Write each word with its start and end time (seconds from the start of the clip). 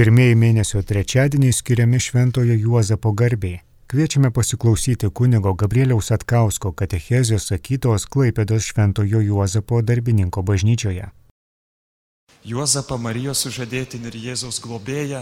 Pirmieji 0.00 0.32
mėnesio 0.32 0.80
trečiadieniai 0.80 1.52
skiriami 1.52 1.98
Šventojo 2.00 2.54
Juozapo 2.56 3.10
garbė. 3.12 3.58
Kviečiame 3.92 4.30
pasiklausyti 4.32 5.10
kunigo 5.12 5.52
Gabrieliaus 5.52 6.08
Atkausko 6.16 6.72
katechezijos 6.72 7.50
sakytos 7.50 8.06
Klaipėdos 8.08 8.70
Šventojo 8.70 9.20
Juozapo 9.20 9.82
darbininko 9.84 10.40
bažnyčioje. 10.40 11.10
Juozapą 12.48 12.96
Marijos 12.96 13.44
sužadėtinį 13.44 14.08
ir 14.08 14.16
Jėzaus 14.24 14.62
globėją 14.64 15.20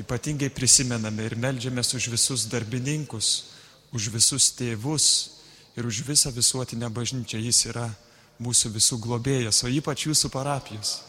ypatingai 0.00 0.48
prisimename 0.56 1.28
ir 1.28 1.36
melžiamės 1.36 1.92
už 2.00 2.08
visus 2.16 2.48
darbininkus, 2.48 3.32
už 3.92 4.08
visus 4.16 4.54
tėvus 4.56 5.08
ir 5.76 5.84
už 5.84 6.00
visą 6.08 6.32
visuotinę 6.32 6.88
bažnyčią. 6.88 7.44
Jis 7.44 7.66
yra 7.74 7.90
mūsų 8.40 8.72
visų 8.72 9.04
globėjas, 9.04 9.66
o 9.66 9.68
ypač 9.68 10.08
jūsų 10.08 10.32
parapijos. 10.32 11.02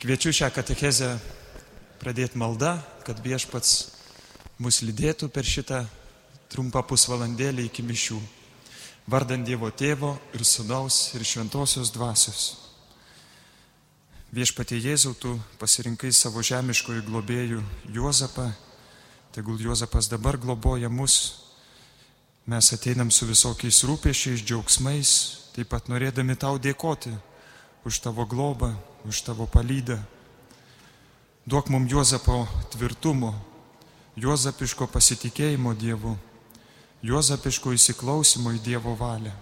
Kviečiu 0.00 0.32
šią 0.32 0.48
katechezę 0.56 1.18
pradėti 1.98 2.38
maldą, 2.38 2.78
kad 3.06 3.18
viešpats 3.22 3.72
mus 4.62 4.80
lydėtų 4.82 5.28
per 5.34 5.46
šitą 5.46 5.82
trumpą 6.50 6.82
pusvalandėlį 6.86 7.68
iki 7.68 7.84
mišių. 7.86 8.18
Vardant 9.08 9.46
Dievo 9.46 9.70
tėvo 9.72 10.14
ir 10.36 10.44
sunaus 10.44 11.14
ir 11.16 11.24
šventosios 11.24 11.92
dvasios. 11.94 12.48
Viešpatie 14.32 14.76
Jėzau, 14.76 15.14
tu 15.16 15.38
pasirinkai 15.60 16.10
savo 16.12 16.42
žemiškojų 16.44 17.06
globėjų 17.06 17.62
Juozapą, 17.96 18.50
tegul 19.32 19.56
Juozapas 19.62 20.10
dabar 20.12 20.36
globoja 20.36 20.90
mus. 20.92 21.46
Mes 22.48 22.68
ateinam 22.72 23.08
su 23.12 23.28
visokiais 23.28 23.80
rūpešiais, 23.88 24.44
džiaugsmais, 24.44 25.14
taip 25.56 25.72
pat 25.72 25.88
norėdami 25.88 26.36
tau 26.36 26.60
dėkoti 26.60 27.14
už 27.88 28.00
tavo 28.04 28.28
globą, 28.28 28.74
už 29.08 29.24
tavo 29.24 29.48
palydą 29.48 29.96
Duok 31.48 31.68
mums 31.68 31.88
Juozapo 31.88 32.42
tvirtumo, 32.68 33.30
Juozapiško 34.20 34.84
pasitikėjimo 34.92 35.70
Dievu, 35.80 36.10
Juozapiško 37.00 37.72
įsiklausimo 37.72 38.52
į 38.52 38.58
Dievo 38.66 38.92
valią, 38.98 39.32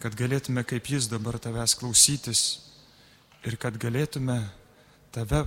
kad 0.00 0.16
galėtume 0.16 0.62
kaip 0.64 0.88
Jis 0.88 1.10
dabar 1.12 1.36
tavęs 1.36 1.74
klausytis 1.76 2.40
ir 3.44 3.58
kad 3.60 3.76
galėtume 3.76 4.38
tave 5.12 5.42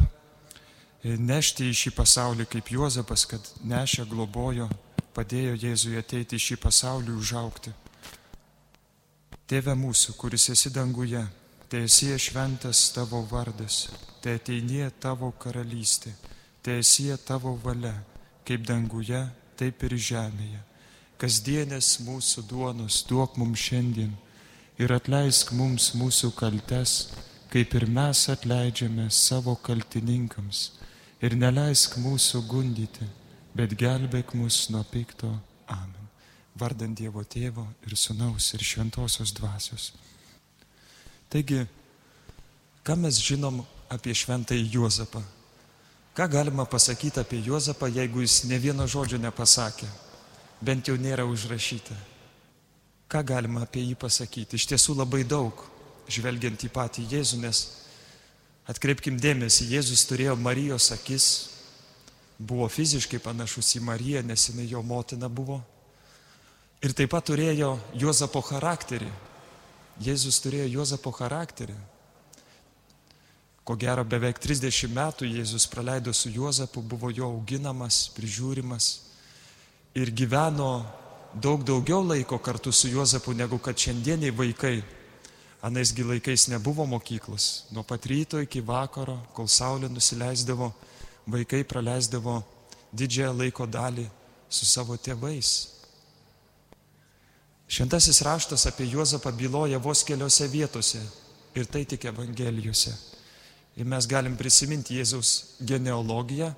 nešti 1.02 1.72
į 1.72 1.80
šį 1.82 1.94
pasaulį 1.98 2.46
kaip 2.52 2.70
Juozapas, 2.76 3.26
kad 3.26 3.50
nešė, 3.66 4.06
globojo, 4.12 4.70
padėjo 5.18 5.58
Jėzui 5.64 5.98
ateiti 5.98 6.38
į 6.38 6.46
šį 6.46 6.60
pasaulį 6.62 7.18
užaukti. 7.18 7.74
Tėve 9.50 9.74
mūsų, 9.74 10.14
kuris 10.14 10.46
esi 10.54 10.70
danguje, 10.70 11.26
te 11.70 11.84
esie 11.86 12.18
šventas 12.20 12.92
tavo 12.94 13.22
vardas, 13.32 13.88
te 14.22 14.36
ateinie 14.38 14.88
tavo 15.02 15.32
karalystė, 15.42 16.14
te 16.62 16.80
esie 16.82 17.16
tavo 17.26 17.56
valia, 17.64 17.96
kaip 18.46 18.66
danguje, 18.68 19.22
taip 19.58 19.84
ir 19.88 19.98
žemėje. 19.98 20.62
Kasdienės 21.18 22.00
mūsų 22.06 22.44
duonos 22.50 23.02
duok 23.10 23.38
mums 23.40 23.62
šiandien 23.70 24.14
ir 24.78 24.92
atleisk 24.92 25.54
mums 25.56 25.94
mūsų 25.96 26.34
kaltes, 26.36 26.96
kaip 27.54 27.76
ir 27.80 27.86
mes 27.88 28.26
atleidžiame 28.34 29.08
savo 29.10 29.56
kaltininkams. 29.56 30.72
Ir 31.24 31.38
neleisk 31.40 31.96
mūsų 32.04 32.42
gundyti, 32.52 33.08
bet 33.56 33.78
gelbėk 33.80 34.36
mus 34.36 34.66
nuo 34.70 34.84
pikto. 34.92 35.32
Amen. 35.72 36.10
Vardant 36.60 36.98
Dievo 37.00 37.24
Tėvo 37.24 37.64
ir 37.88 37.96
Sūnaus 37.98 38.52
ir 38.56 38.64
Šventosios 38.64 39.32
Dvasios. 39.36 39.94
Taigi, 41.30 41.66
ką 42.86 42.96
mes 43.00 43.20
žinom 43.22 43.64
apie 43.92 44.14
šventąjį 44.16 44.68
Juozapą? 44.78 45.24
Ką 46.16 46.28
galima 46.32 46.66
pasakyti 46.66 47.20
apie 47.20 47.42
Juozapą, 47.44 47.90
jeigu 47.92 48.22
jis 48.22 48.44
ne 48.48 48.60
vieno 48.60 48.88
žodžio 48.88 49.18
nepasakė, 49.20 49.88
bent 50.62 50.88
jau 50.88 50.96
nėra 50.96 51.26
užrašyta? 51.28 51.96
Ką 53.12 53.24
galima 53.26 53.66
apie 53.66 53.84
jį 53.84 53.98
pasakyti? 54.00 54.56
Iš 54.56 54.70
tiesų 54.72 54.96
labai 54.96 55.26
daug, 55.28 55.66
žvelgiant 56.08 56.64
į 56.64 56.70
patį 56.72 57.04
Jėzų, 57.12 57.42
nes 57.44 57.66
atkreipkim 58.72 59.20
dėmesį, 59.22 59.68
Jėzus 59.76 60.06
turėjo 60.10 60.38
Marijos 60.40 60.90
akis, 60.96 61.28
buvo 62.40 62.68
fiziškai 62.72 63.20
panašus 63.20 63.76
į 63.78 63.84
Mariją, 63.86 64.24
nes 64.26 64.50
jinai 64.50 64.70
jo 64.70 64.82
motina 64.84 65.30
buvo. 65.30 65.62
Ir 66.84 66.94
taip 66.94 67.12
pat 67.14 67.28
turėjo 67.30 67.76
Juozapo 67.98 68.42
charakterį, 68.46 69.12
Jėzus 70.04 70.42
turėjo 70.44 70.68
Juozapo 70.80 71.12
charakterį. 71.16 71.76
Ko 73.66 73.78
gero, 73.80 74.04
beveik 74.06 74.38
30 74.44 74.92
metų 74.94 75.26
Jėzus 75.26 75.66
praleido 75.72 76.14
su 76.14 76.30
Juozapu, 76.30 76.84
buvo 76.84 77.10
jo 77.10 77.32
auginamas, 77.32 78.10
prižiūrimas 78.14 78.90
ir 79.96 80.12
gyveno 80.12 80.86
daug 81.34 81.64
daugiau 81.64 82.04
laiko 82.04 82.38
kartu 82.38 82.72
su 82.72 82.92
Juozapu, 82.92 83.34
negu 83.34 83.58
kad 83.58 83.78
šiandieniai 83.78 84.32
vaikai. 84.32 84.84
Anaisgi 85.66 86.04
laikais 86.04 86.48
nebuvo 86.52 86.86
mokyklos. 86.86 87.66
Nuo 87.72 87.84
pat 87.84 88.06
ryto 88.06 88.38
iki 88.44 88.62
vakaro, 88.62 89.18
kol 89.34 89.48
saulė 89.50 89.90
nusileisdavo, 89.90 90.70
vaikai 91.26 91.64
praleisdavo 91.66 92.44
didžiąją 92.94 93.32
laiko 93.34 93.66
dalį 93.66 94.06
su 94.50 94.66
savo 94.66 94.98
tėvais. 94.98 95.75
Šventasis 97.68 98.22
raštas 98.22 98.68
apie 98.70 98.86
Juozapą 98.92 99.32
byloja 99.34 99.80
vos 99.82 100.04
keliose 100.06 100.48
vietose 100.48 101.02
ir 101.56 101.66
tai 101.66 101.86
tik 101.86 102.06
Evangelijose. 102.06 102.94
Ir 103.76 103.86
mes 103.86 104.08
galim 104.08 104.38
prisiminti 104.38 104.96
Jėzaus 104.96 105.58
genealogiją, 105.60 106.54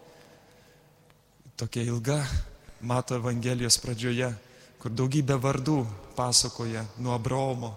tokia 1.57 1.87
ilga, 1.87 2.19
mato 2.81 3.15
Evangelijos 3.17 3.79
pradžioje, 3.81 4.29
kur 4.77 4.93
daugybė 4.93 5.39
vardų 5.41 5.79
pasakoja 6.17 6.83
nuo 7.01 7.15
Abraomo 7.15 7.71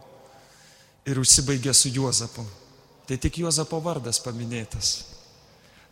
ir 1.09 1.21
užsibaigia 1.21 1.73
su 1.73 1.89
Juozapu. 1.89 2.45
Tai 3.09 3.17
tik 3.17 3.41
Juozapo 3.41 3.81
vardas 3.81 4.21
paminėtas. 4.23 4.91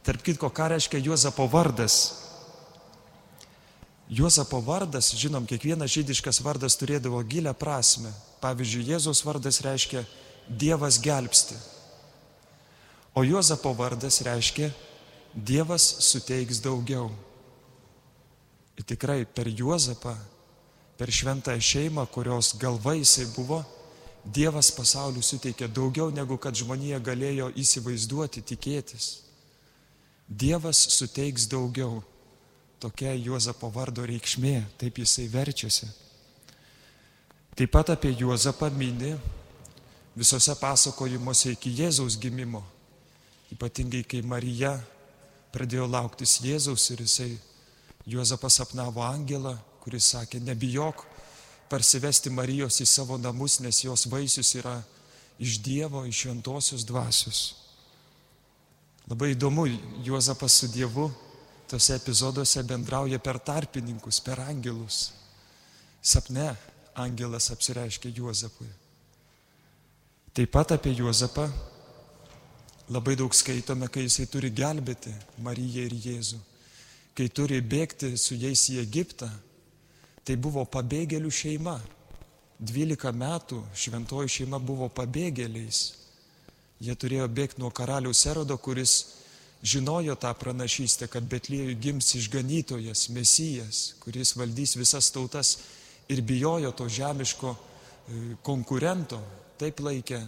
Tarp 0.04 0.22
kitko, 0.22 0.50
ką 0.54 0.68
reiškia 0.74 1.00
Juozapo 1.02 1.48
vardas? 1.50 2.17
Juozapo 4.08 4.60
vardas, 4.64 5.12
žinom, 5.12 5.44
kiekvienas 5.44 5.92
žydiškas 5.92 6.40
vardas 6.40 6.78
turėdavo 6.80 7.20
gilę 7.28 7.52
prasme. 7.52 8.08
Pavyzdžiui, 8.40 8.86
Jėzaus 8.94 9.20
vardas 9.26 9.60
reiškia 9.60 10.04
Dievas 10.48 10.96
gelbsti. 11.04 11.58
O 13.12 13.24
Juozapo 13.26 13.74
vardas 13.76 14.22
reiškia 14.24 14.70
Dievas 15.34 15.84
suteiks 16.08 16.62
daugiau. 16.64 17.10
Ir 18.78 18.86
tikrai 18.88 19.26
per 19.26 19.50
Juozapą, 19.50 20.14
per 20.96 21.12
šventąją 21.12 21.60
šeimą, 21.60 22.06
kurios 22.14 22.54
galva 22.56 22.94
jisai 22.96 23.26
buvo, 23.36 23.60
Dievas 24.24 24.70
pasauliu 24.74 25.22
suteikė 25.22 25.68
daugiau 25.68 26.10
negu 26.12 26.36
kad 26.40 26.56
žmonija 26.56 26.98
galėjo 27.00 27.52
įsivaizduoti, 27.56 28.42
tikėtis. 28.44 29.22
Dievas 30.28 30.80
suteiks 30.96 31.46
daugiau. 31.48 32.02
Tokia 32.78 33.10
Juozapo 33.18 33.72
vardo 33.74 34.04
reikšmė, 34.06 34.60
taip 34.78 35.00
jisai 35.02 35.26
verčiasi. 35.32 35.88
Taip 37.58 37.72
pat 37.74 37.90
apie 37.90 38.12
Juozapą 38.14 38.68
mini 38.70 39.16
visose 40.14 40.54
pasakojimuose 40.60 41.56
iki 41.56 41.72
Jėzaus 41.74 42.14
gimimo. 42.22 42.62
Ypatingai, 43.50 44.04
kai 44.06 44.22
Marija 44.22 44.76
pradėjo 45.50 45.88
lauktis 45.90 46.36
Jėzaus 46.44 46.86
ir 46.94 47.02
jisai 47.02 47.32
Juozapas 48.06 48.60
sapnavo 48.60 49.02
angelą, 49.02 49.56
kuris 49.82 50.12
sakė, 50.14 50.38
nebijok 50.38 51.02
parsivesti 51.68 52.30
Marijos 52.30 52.78
į 52.80 52.86
savo 52.86 53.18
namus, 53.18 53.58
nes 53.60 53.82
jos 53.82 54.06
vaisius 54.06 54.54
yra 54.54 54.78
iš 55.42 55.58
Dievo, 55.66 56.06
iš 56.06 56.28
šventosios 56.28 56.86
dvasios. 56.86 57.40
Labai 59.10 59.32
įdomu, 59.34 59.66
Juozapas 60.06 60.62
su 60.62 60.70
Dievu 60.70 61.10
tose 61.68 61.94
epizoduose 61.98 62.62
bendrauja 62.64 63.18
per 63.20 63.38
tarpininkus, 63.38 64.20
per 64.24 64.40
angelus. 64.40 65.12
Sapne 66.00 66.50
angelas 66.96 67.50
apsireiškia 67.52 68.12
Juozapui. 68.16 68.68
Taip 70.32 70.52
pat 70.54 70.72
apie 70.72 70.94
Juozapą 70.96 71.48
labai 72.88 73.16
daug 73.16 73.34
skaitome, 73.34 73.88
kai 73.92 74.06
jisai 74.06 74.26
turi 74.30 74.50
gelbėti 74.54 75.12
Mariją 75.44 75.84
ir 75.88 75.94
Jėzų, 76.06 76.40
kai 77.14 77.28
turi 77.28 77.60
bėgti 77.60 78.14
su 78.16 78.38
jais 78.38 78.64
į 78.72 78.80
Egiptą. 78.82 79.28
Tai 80.24 80.36
buvo 80.36 80.64
pabėgėlių 80.68 81.30
šeima. 81.32 81.78
12 82.58 83.12
metų 83.14 83.62
šventoji 83.74 84.32
šeima 84.40 84.58
buvo 84.58 84.88
pabėgėliais. 84.90 85.78
Jie 86.82 86.94
turėjo 86.94 87.28
bėgti 87.30 87.62
nuo 87.62 87.70
karaliaus 87.74 88.24
Erodo, 88.26 88.56
kuris 88.58 88.94
žinojo 89.62 90.14
tą 90.16 90.32
pranašystę, 90.38 91.08
kad 91.10 91.26
Betlėjui 91.26 91.76
gims 91.80 92.14
išganytojas, 92.14 93.08
mesijas, 93.14 93.94
kuris 94.02 94.36
valdys 94.38 94.76
visas 94.78 95.10
tautas 95.10 95.56
ir 96.08 96.22
bijojo 96.22 96.72
to 96.72 96.88
žemiško 96.88 97.54
e, 97.54 97.58
konkurento, 98.42 99.18
taip 99.58 99.80
laikė 99.82 100.22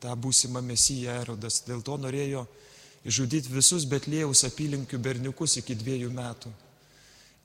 tą 0.00 0.14
būsimą 0.14 0.62
mesiją 0.62 1.16
erodas. 1.22 1.62
Dėl 1.66 1.82
to 1.82 1.96
norėjo 1.98 2.46
išžudyti 3.06 3.52
visus 3.52 3.86
Betlėjaus 3.90 4.44
apylinkių 4.46 5.00
berniukus 5.02 5.58
iki 5.62 5.74
dviejų 5.74 6.12
metų. 6.14 6.52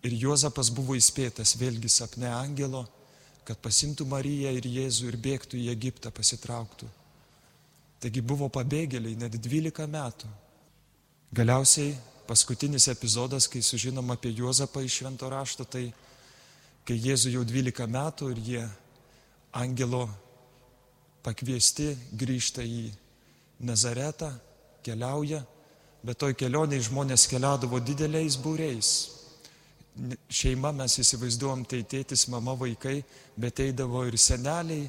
Ir 0.05 0.17
Juozapas 0.17 0.71
buvo 0.73 0.95
įspėtas 0.97 1.55
vėlgi 1.61 1.89
sapne 1.89 2.29
angelo, 2.33 2.87
kad 3.45 3.57
pasimtų 3.61 4.05
Mariją 4.09 4.53
ir 4.57 4.65
Jėzų 4.65 5.11
ir 5.11 5.17
bėgtų 5.21 5.59
į 5.61 5.69
Egiptą 5.73 6.13
pasitrauktų. 6.13 6.87
Taigi 8.01 8.21
buvo 8.25 8.49
pabėgėliai 8.49 9.17
net 9.17 9.37
12 9.37 9.85
metų. 9.89 10.29
Galiausiai 11.31 11.95
paskutinis 12.27 12.89
epizodas, 12.91 13.45
kai 13.47 13.61
sužinom 13.63 14.09
apie 14.11 14.33
Juozapą 14.35 14.81
iš 14.83 14.97
švento 14.99 15.29
rašto, 15.31 15.63
tai 15.63 15.85
kai 16.83 16.97
Jėzų 16.99 17.31
jau 17.37 17.43
12 17.47 17.87
metų 17.87 18.31
ir 18.33 18.41
jie 18.43 18.63
angelo 19.55 20.09
pakviesti 21.23 21.93
grįžta 22.19 22.65
į 22.67 22.89
Nazaretą, 23.63 24.33
keliauja, 24.83 25.39
bet 26.03 26.19
toj 26.19 26.35
kelioniai 26.35 26.83
žmonės 26.83 27.29
keliaudavo 27.31 27.79
dideliais 27.79 28.35
būreis. 28.35 28.91
Šeima 30.27 30.73
mes 30.75 30.97
įsivaizduom, 30.99 31.63
tai 31.63 31.85
tėtis, 31.87 32.25
mama, 32.27 32.57
vaikai, 32.59 32.97
bet 33.39 33.63
eidavo 33.63 34.03
ir 34.03 34.19
seneliai, 34.19 34.83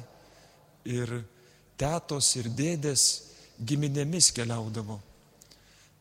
ir 0.91 1.15
tetos, 1.79 2.35
ir 2.35 2.51
dėdės 2.51 3.07
giminėmis 3.63 4.33
keliaudavo. 4.35 4.99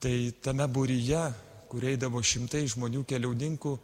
Tai 0.02 0.16
tame 0.43 0.66
būryje, 0.66 1.22
kur 1.70 1.84
eidavo 1.87 2.22
šimtai 2.22 2.64
žmonių 2.66 3.04
keliaudininkų, 3.06 3.76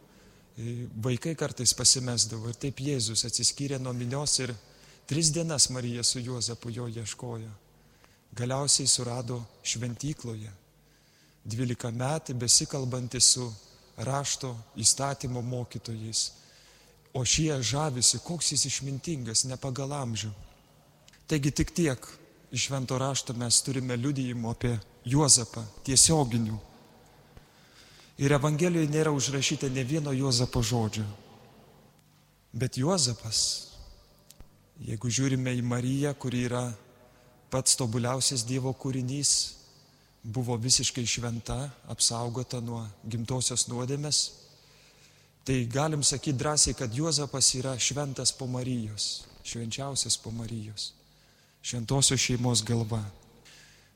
vaikai 1.05 1.33
kartais 1.39 1.71
pasimesdavo. 1.73 2.51
Ir 2.51 2.59
taip 2.59 2.81
Jėzus 2.83 3.23
atsiskyrė 3.29 3.79
nuo 3.79 3.95
minios 3.95 4.35
ir 4.43 4.51
tris 5.07 5.31
dienas 5.31 5.69
Marija 5.71 6.03
su 6.03 6.19
Juozapu 6.19 6.73
jo 6.75 6.89
ieškojo 6.91 7.55
galiausiai 8.31 8.87
surado 8.87 9.43
šventykloje. 9.63 10.51
12 11.45 11.91
metai 11.91 12.35
besikalbanti 12.35 13.19
su 13.19 13.53
rašto 13.97 14.57
įstatymo 14.77 15.41
mokytojais. 15.41 16.31
O 17.13 17.25
šie 17.25 17.61
žavisi, 17.61 18.19
koks 18.19 18.51
jis 18.51 18.65
išmintingas, 18.69 19.43
ne 19.49 19.57
pagal 19.57 19.95
amžių. 19.97 20.29
Taigi 21.27 21.51
tik 21.51 21.73
tiek 21.73 22.05
iš 22.51 22.65
švento 22.67 22.97
rašto 22.97 23.33
mes 23.33 23.61
turime 23.61 23.95
liudijimo 23.95 24.51
apie 24.51 24.77
Juozapą, 25.05 25.63
tiesioginių. 25.85 26.57
Ir 28.19 28.33
Evangelijoje 28.35 28.89
nėra 28.91 29.13
užrašyta 29.15 29.69
ne 29.71 29.83
vieno 29.83 30.11
Juozapo 30.11 30.61
žodžio. 30.61 31.05
Bet 32.51 32.77
Juozapas, 32.77 33.39
jeigu 34.81 35.09
žiūrime 35.09 35.53
į 35.55 35.63
Mariją, 35.63 36.13
kuri 36.19 36.43
yra 36.49 36.65
pats 37.53 37.77
tobuliausias 37.79 38.43
Dievo 38.45 38.73
kūrinys, 38.73 39.31
buvo 40.23 40.57
visiškai 40.57 41.05
šventa, 41.07 41.69
apsaugota 41.87 42.59
nuo 42.61 42.83
gimtosios 43.07 43.67
nuodėmės, 43.69 44.19
tai 45.47 45.63
galim 45.71 46.03
sakyti 46.03 46.37
drąsiai, 46.37 46.75
kad 46.75 46.93
Juozapas 46.93 47.53
yra 47.55 47.77
šventas 47.79 48.33
po 48.35 48.47
Marijos, 48.47 49.25
švenčiausias 49.47 50.17
po 50.19 50.33
Marijos, 50.35 50.91
šventosios 51.61 52.19
šeimos 52.19 52.63
galva. 52.63 53.01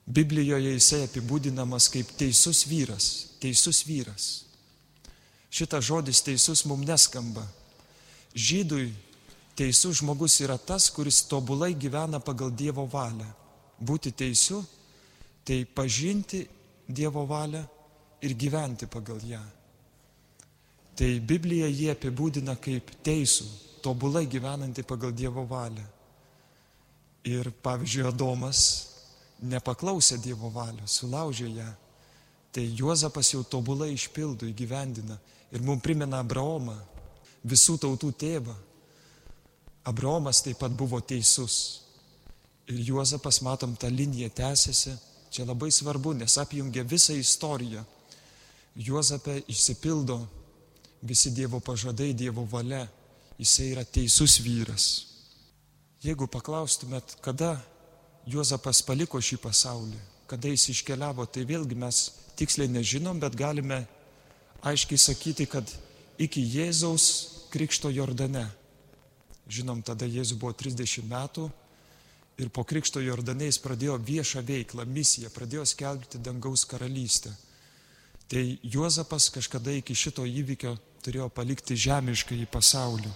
Biblijoje 0.05 0.73
jisai 0.73 1.05
apibūdinamas 1.07 1.87
kaip 1.91 2.09
teisus 2.19 2.65
vyras, 2.67 3.37
teisus 3.39 3.85
vyras. 3.87 4.43
Šitas 5.53 5.85
žodis 5.85 6.23
teisus 6.25 6.65
mums 6.65 6.87
neskamba. 6.87 7.45
Žydui 8.35 8.89
teisus 9.55 10.01
žmogus 10.01 10.39
yra 10.41 10.57
tas, 10.57 10.89
kuris 10.89 11.21
tobulai 11.29 11.71
gyvena 11.77 12.19
pagal 12.19 12.51
Dievo 12.51 12.87
valią 12.89 13.29
būti 13.83 14.11
teisiu, 14.15 14.63
tai 15.43 15.63
pažinti 15.65 16.43
Dievo 16.87 17.25
valią 17.27 17.63
ir 18.23 18.35
gyventi 18.35 18.87
pagal 18.87 19.21
ją. 19.23 19.41
Tai 20.95 21.09
Biblija 21.19 21.67
jie 21.67 21.89
apibūdina 21.93 22.55
kaip 22.61 22.91
teisų, 23.03 23.45
tobulai 23.81 24.25
gyvenantį 24.29 24.83
pagal 24.87 25.13
Dievo 25.15 25.45
valią. 25.49 25.85
Ir 27.23 27.51
pavyzdžiui, 27.63 28.07
Adomas 28.09 28.63
nepaklausė 29.43 30.17
Dievo 30.23 30.49
valios, 30.51 30.99
sulaužė 30.99 31.47
ją. 31.55 31.69
Tai 32.53 32.63
Juozapas 32.77 33.31
jau 33.33 33.43
tobulai 33.43 33.93
išpildo, 33.95 34.45
įgyvendina 34.45 35.17
ir 35.53 35.63
mums 35.63 35.81
primena 35.81 36.19
Abraomą, 36.21 36.75
visų 37.43 37.77
tautų 37.81 38.11
tėvą. 38.19 38.55
Abraomas 39.89 40.43
taip 40.43 40.59
pat 40.61 40.75
buvo 40.75 40.99
teisus. 41.01 41.81
Ir 42.67 42.79
Juozapas, 42.91 43.41
matom, 43.43 43.75
ta 43.75 43.89
linija 43.91 44.29
tęsiasi. 44.29 44.93
Čia 45.33 45.47
labai 45.49 45.71
svarbu, 45.73 46.13
nes 46.13 46.37
apjungia 46.37 46.83
visą 46.85 47.15
istoriją. 47.17 47.81
Juozapė 48.77 49.39
išsipildo 49.49 50.19
visi 51.01 51.33
Dievo 51.33 51.59
pažadai, 51.59 52.13
Dievo 52.13 52.45
valia. 52.49 52.85
Jisai 53.39 53.71
yra 53.73 53.83
teisus 53.83 54.37
vyras. 54.45 55.12
Jeigu 56.03 56.27
paklaustumėt, 56.27 57.15
kada 57.23 57.55
Juozapas 58.27 58.81
paliko 58.83 59.21
šį 59.23 59.37
pasaulį, 59.43 59.99
kada 60.27 60.51
jis 60.51 60.69
iškeliavo, 60.73 61.25
tai 61.31 61.45
vėlgi 61.47 61.77
mes 61.79 62.03
tiksliai 62.39 62.71
nežinom, 62.71 63.19
bet 63.23 63.37
galime 63.39 63.85
aiškiai 64.63 64.99
sakyti, 64.99 65.47
kad 65.47 65.67
iki 66.19 66.43
Jėzaus 66.43 67.07
krikšto 67.53 67.91
Jordane. 67.91 68.45
Žinom, 69.47 69.83
tada 69.83 70.07
Jėzus 70.07 70.39
buvo 70.39 70.51
30 70.55 71.07
metų, 71.07 71.49
ir 72.37 72.49
po 72.49 72.63
Krikšto 72.65 73.01
Jordaniais 73.03 73.59
pradėjo 73.61 73.97
viešą 74.01 74.41
veiklą, 74.45 74.85
misiją, 74.89 75.29
pradėjo 75.33 75.65
skelbti 75.69 76.21
dangaus 76.23 76.65
karalystę. 76.65 77.33
Tai 78.27 78.43
Juozapas 78.63 79.29
kažkada 79.33 79.75
iki 79.77 79.95
šito 79.95 80.25
įvykio 80.25 80.73
turėjo 81.05 81.29
palikti 81.29 81.77
žemišką 81.77 82.35
į 82.39 82.47
pasaulį. 82.49 83.11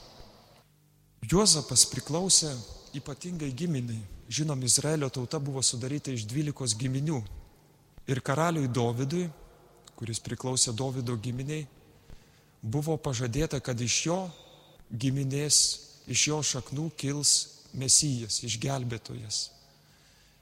Juozapas 1.27 1.87
priklausė 1.89 2.51
ypatingai 2.95 3.51
giminiai. 3.51 4.03
Žinom, 4.29 4.63
Izraelio 4.63 5.09
tauta 5.09 5.39
buvo 5.39 5.61
sudaryta 5.63 6.11
iš 6.11 6.25
dvylikos 6.27 6.75
giminių. 6.77 7.21
Ir 8.07 8.21
karaliui 8.23 8.67
Dovydui, 8.71 9.27
kuris 9.99 10.19
priklausė 10.23 10.73
Dovido 10.75 11.15
giminiai, 11.19 11.65
buvo 12.61 12.97
pažadėta, 12.97 13.59
kad 13.59 13.79
iš 13.81 13.99
jo 14.05 14.19
giminės, 14.91 15.57
iš 16.07 16.27
jo 16.29 16.41
šaknų 16.43 16.89
kils 16.99 17.33
mesijas, 17.73 18.41
išgelbėtojas. 18.47 19.39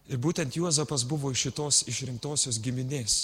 Ir 0.10 0.22
būtent 0.22 0.54
Juozapas 0.54 1.06
buvo 1.08 1.32
iš 1.34 1.48
šitos 1.48 1.82
išrinktosios 1.90 2.60
giminės. 2.62 3.16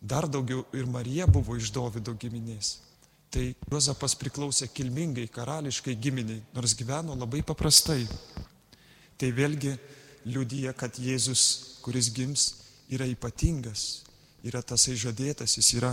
Dar 0.00 0.28
daugiau 0.30 0.62
ir 0.72 0.86
Marija 0.86 1.26
buvo 1.26 1.56
iš 1.58 1.72
Dovido 1.74 2.14
giminės. 2.14 2.76
Tai 3.28 3.44
Juozapas 3.68 4.14
priklausė 4.16 4.70
kilmingai, 4.72 5.26
karališkai 5.28 5.94
giminiai, 6.00 6.40
nors 6.56 6.74
gyveno 6.78 7.16
labai 7.18 7.42
paprastai. 7.44 8.06
Tai 9.18 9.28
vėlgi 9.36 9.74
liudyja, 10.28 10.72
kad 10.72 10.96
Jėzus, 10.96 11.42
kuris 11.84 12.08
gims, 12.14 12.48
yra 12.88 13.04
ypatingas, 13.08 14.04
yra 14.46 14.62
tasai 14.62 14.96
žadėtas, 14.96 15.58
jis 15.58 15.74
yra 15.76 15.92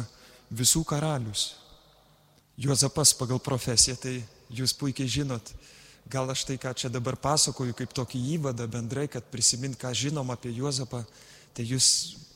visų 0.51 0.85
karalius. 0.87 1.55
Juozapas 2.55 3.11
pagal 3.19 3.41
profesiją, 3.43 3.97
tai 3.99 4.19
jūs 4.53 4.71
puikiai 4.79 5.11
žinot, 5.11 5.51
Gal 6.05 6.29
aš 6.29 6.43
tai, 6.45 6.57
ką 6.61 6.69
čia 6.77 6.89
dabar 6.93 7.17
pasakoju, 7.17 7.73
kaip 7.73 7.93
tokį 7.97 8.19
įvadą 8.37 8.67
bendrai, 8.69 9.07
kad 9.09 9.25
prisimint, 9.33 9.73
ką 9.73 9.89
žinom 9.89 10.29
apie 10.29 10.51
Juozapą, 10.53 11.01
tai 11.57 11.65
jūs 11.65 11.87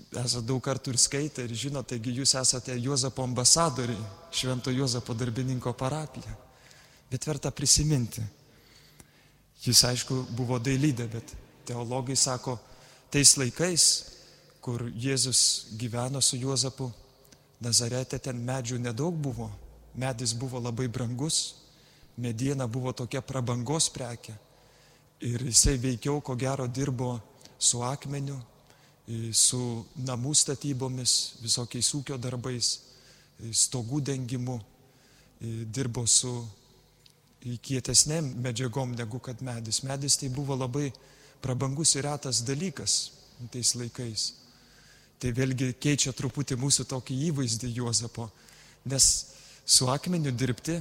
esate 0.10 0.46
daug 0.48 0.62
kartų 0.64 0.94
ir 0.94 0.98
skaitę 0.98 1.46
ir 1.46 1.54
žinote, 1.54 1.96
taigi 1.96 2.16
jūs 2.18 2.34
esate 2.40 2.76
Juozapo 2.82 3.24
ambasadoriai, 3.24 4.00
Švento 4.32 4.72
Juozapo 4.74 5.14
darbininko 5.14 5.74
parapija. 5.78 6.34
Bet 7.10 7.26
verta 7.26 7.52
prisiminti. 7.52 8.24
Jis, 9.60 9.84
aišku, 9.84 10.24
buvo 10.38 10.60
dailydė, 10.60 11.08
bet 11.12 11.34
teologai 11.68 12.16
sako, 12.16 12.58
tais 13.12 13.36
laikais, 13.38 13.86
kur 14.62 14.88
Jėzus 14.96 15.76
gyveno 15.78 16.22
su 16.22 16.38
Juozapu, 16.40 16.92
Nazarete 17.60 18.16
ten 18.24 18.38
medžių 18.40 18.78
nedaug 18.80 19.16
buvo, 19.20 19.50
medis 20.00 20.32
buvo 20.32 20.62
labai 20.64 20.88
brangus, 20.88 21.56
mediena 22.16 22.68
buvo 22.72 22.94
tokia 22.96 23.20
prabangos 23.20 23.90
prekė. 23.92 24.32
Ir 25.28 25.44
jisai 25.44 25.76
veikiau, 25.76 26.22
ko 26.24 26.38
gero, 26.40 26.68
dirbo 26.72 27.18
su 27.60 27.82
akmeniu, 27.84 28.38
su 29.34 29.60
namų 30.06 30.34
statybomis, 30.38 31.14
visokiais 31.42 31.90
ūkio 31.98 32.18
darbais, 32.22 32.72
stogų 33.56 34.02
dengimu, 34.12 34.60
dirbo 35.40 36.04
su 36.08 36.34
kietesnėm 37.40 38.34
medžiagom 38.44 38.94
negu 38.98 39.22
kad 39.24 39.42
medis. 39.42 39.82
Medis 39.88 40.20
tai 40.20 40.30
buvo 40.30 40.58
labai 40.60 40.92
prabangus 41.42 41.96
ir 41.96 42.06
retas 42.06 42.44
dalykas 42.46 43.00
tais 43.54 43.74
laikais. 43.80 44.34
Tai 45.20 45.32
vėlgi 45.36 45.74
keičia 45.80 46.12
truputį 46.16 46.60
mūsų 46.60 46.86
tokį 46.92 47.16
įvaizdį 47.32 47.74
Juozapo, 47.80 48.30
nes 48.88 49.10
su 49.66 49.88
akmeniu 49.92 50.32
dirbti 50.36 50.78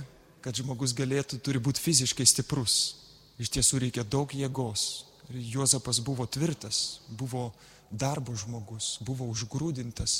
kad 0.48 0.56
žmogus 0.56 0.94
galėtų, 0.96 1.40
turi 1.42 1.60
būti 1.62 1.82
fiziškai 1.82 2.26
stiprus. 2.26 2.96
Iš 3.38 3.50
tiesų 3.54 3.82
reikia 3.84 4.04
daug 4.04 4.30
jėgos. 4.34 5.04
Juozapas 5.28 6.00
buvo 6.00 6.24
tvirtas, 6.26 7.00
buvo 7.08 7.50
darbo 7.90 8.34
žmogus, 8.36 8.98
buvo 9.04 9.28
užgrūdintas, 9.32 10.16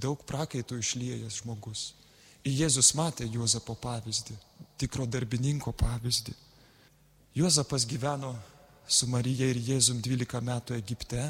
daug 0.00 0.22
prakaitų 0.28 0.80
išliejęs 0.80 1.40
žmogus. 1.42 1.90
Ir 2.44 2.64
Jėzus 2.64 2.94
matė 2.96 3.26
Juozapo 3.28 3.74
pavyzdį, 3.76 4.36
tikro 4.80 5.06
darbininko 5.06 5.72
pavyzdį. 5.76 6.32
Juozapas 7.36 7.84
gyveno 7.86 8.32
su 8.88 9.06
Marija 9.06 9.46
ir 9.46 9.60
Jėzum 9.60 10.00
12 10.02 10.40
metų 10.42 10.76
Egipte. 10.80 11.28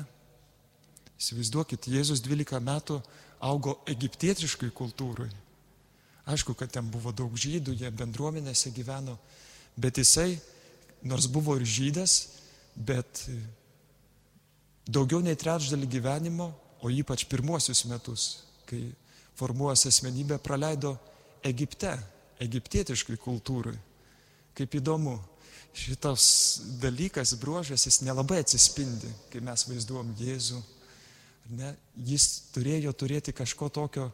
Įsivaizduokit, 1.20 1.90
Jėzus 1.90 2.22
12 2.24 2.62
metų 2.64 3.00
augo 3.44 3.80
egiptietiškai 3.90 4.70
kultūrai. 4.76 5.28
Aišku, 6.30 6.54
kad 6.54 6.70
ten 6.72 6.86
buvo 6.92 7.12
daug 7.12 7.34
žydų, 7.34 7.74
jie 7.74 7.90
bendruomenėse 7.90 8.70
gyveno, 8.76 9.16
bet 9.76 9.98
jisai, 9.98 10.38
nors 11.02 11.26
buvo 11.26 11.56
ir 11.58 11.66
žydas, 11.66 12.36
bet 12.76 13.24
daugiau 14.90 15.22
nei 15.24 15.38
trečdalį 15.38 15.88
gyvenimo, 15.90 16.50
o 16.80 16.90
ypač 16.90 17.26
pirmuosius 17.28 17.84
metus, 17.90 18.26
kai 18.68 18.88
formuosi 19.36 19.88
asmenybę, 19.90 20.38
praleido 20.42 20.96
Egipte, 21.44 21.92
egiptietiškai 22.40 23.16
kultūrai. 23.20 23.76
Kaip 24.56 24.74
įdomu, 24.76 25.14
šitas 25.76 26.24
dalykas, 26.82 27.34
bruožas, 27.40 27.86
jis 27.86 28.00
nelabai 28.04 28.40
atsispindi, 28.42 29.08
kai 29.32 29.40
mes 29.44 29.64
vaizduom 29.68 30.12
Jėzų. 30.18 30.60
Ne? 31.56 31.72
Jis 32.06 32.26
turėjo 32.54 32.92
turėti 32.92 33.34
kažko 33.36 33.70
tokio, 33.72 34.10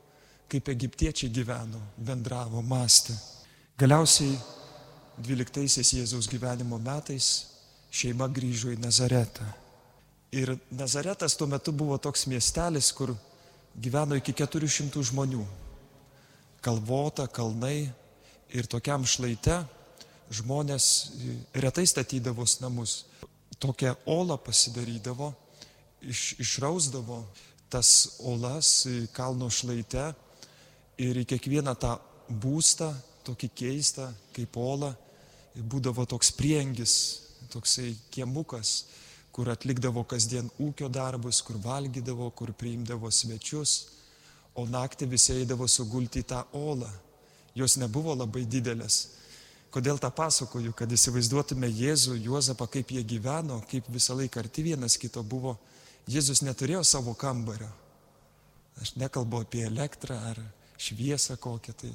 kaip 0.51 0.71
egiptiečiai 0.71 1.33
gyveno, 1.35 1.81
bendravo, 1.99 2.63
mąstė. 2.63 3.17
Galiausiai 3.79 4.39
12 5.27 5.99
Jėzaus 5.99 6.31
gyvenimo 6.31 6.79
metais 6.79 7.31
šeima 7.91 8.29
grįžo 8.31 8.71
į 8.73 8.81
Nazaretą. 8.81 9.66
Ir 10.37 10.53
Nazaretas 10.71 11.37
tuo 11.37 11.49
metu 11.49 11.73
buvo 11.73 11.97
toks 12.03 12.27
miestelis, 12.29 12.91
kur 12.93 13.15
gyveno 13.73 14.19
iki 14.19 14.35
400 14.37 15.05
žmonių. 15.11 15.45
Kalvota, 16.65 17.25
kalnai 17.29 17.89
ir 18.53 18.69
tokiam 18.69 19.07
šlaite 19.07 19.63
žmonės 20.35 20.87
retai 21.55 21.87
statydavos 21.89 22.59
namus. 22.61 23.05
Tokią 23.63 23.95
olą 24.13 24.37
pasidarydavo, 24.45 25.31
iš, 26.05 26.35
išrausdavo 26.43 27.23
tas 27.73 28.19
olas 28.21 28.85
kalno 29.17 29.49
šlaite 29.51 30.11
ir 31.01 31.17
į 31.23 31.25
kiekvieną 31.33 31.75
tą 31.81 31.97
būstą, 32.29 32.91
tokį 33.27 33.51
keistą, 33.57 34.11
kaip 34.37 34.57
olą, 34.61 34.93
būdavo 35.57 36.05
toks 36.09 36.31
priengis, 36.37 36.95
toksai 37.51 37.95
kiemukas, 38.13 38.85
kur 39.37 39.51
atlikdavo 39.53 40.01
kasdien 40.09 40.47
ūkio 40.65 40.89
darbus, 40.89 41.43
kur 41.45 41.59
valgydavo, 41.61 42.31
kur 42.33 42.55
priimdavo 42.57 43.11
svečius, 43.13 43.75
o 44.57 44.65
naktį 44.65 45.11
visi 45.13 45.35
eidavo 45.35 45.67
sugulti 45.69 46.23
į 46.25 46.29
tą 46.31 46.39
olą. 46.57 46.89
Jos 47.57 47.77
nebuvo 47.77 48.15
labai 48.17 48.47
didelės. 48.49 48.97
Kodėl 49.73 50.01
tą 50.01 50.09
pasakoju, 50.09 50.73
kad 50.73 50.89
įsivaizduotume 50.93 51.69
Jėzų, 51.69 52.17
Juozapą, 52.25 52.65
kaip 52.79 52.95
jie 52.97 53.03
gyveno, 53.05 53.59
kaip 53.69 53.91
visą 53.93 54.17
laiką 54.17 54.41
arti 54.41 54.65
vienas 54.71 54.97
kito 54.97 55.21
buvo. 55.21 55.59
Jėzus 56.09 56.41
neturėjo 56.47 56.81
savo 56.87 57.13
kambario. 57.13 57.69
Aš 58.81 58.95
nekalbu 58.97 59.43
apie 59.45 59.67
elektrą 59.69 60.17
ar 60.31 60.41
šviesą 60.81 61.37
kokią 61.37 61.77
tai. 61.77 61.93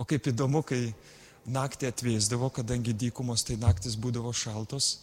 O 0.00 0.08
kaip 0.08 0.30
įdomu, 0.32 0.62
kai 0.64 0.94
naktį 1.52 1.90
atvėsdavo, 1.90 2.48
kadangi 2.48 2.96
dykumos 2.96 3.44
tai 3.44 3.58
naktis 3.60 3.96
būdavo 4.00 4.32
šaltos, 4.32 4.94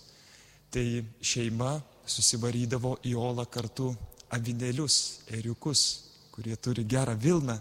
tai 0.74 1.04
šeima 1.22 1.76
susivarydavo 2.10 2.98
į 3.06 3.14
olą 3.20 3.46
kartu 3.52 3.92
avinėlius, 4.34 4.98
eriukus, 5.32 5.84
kurie 6.34 6.56
turi 6.58 6.86
gerą 6.90 7.14
vilną 7.20 7.60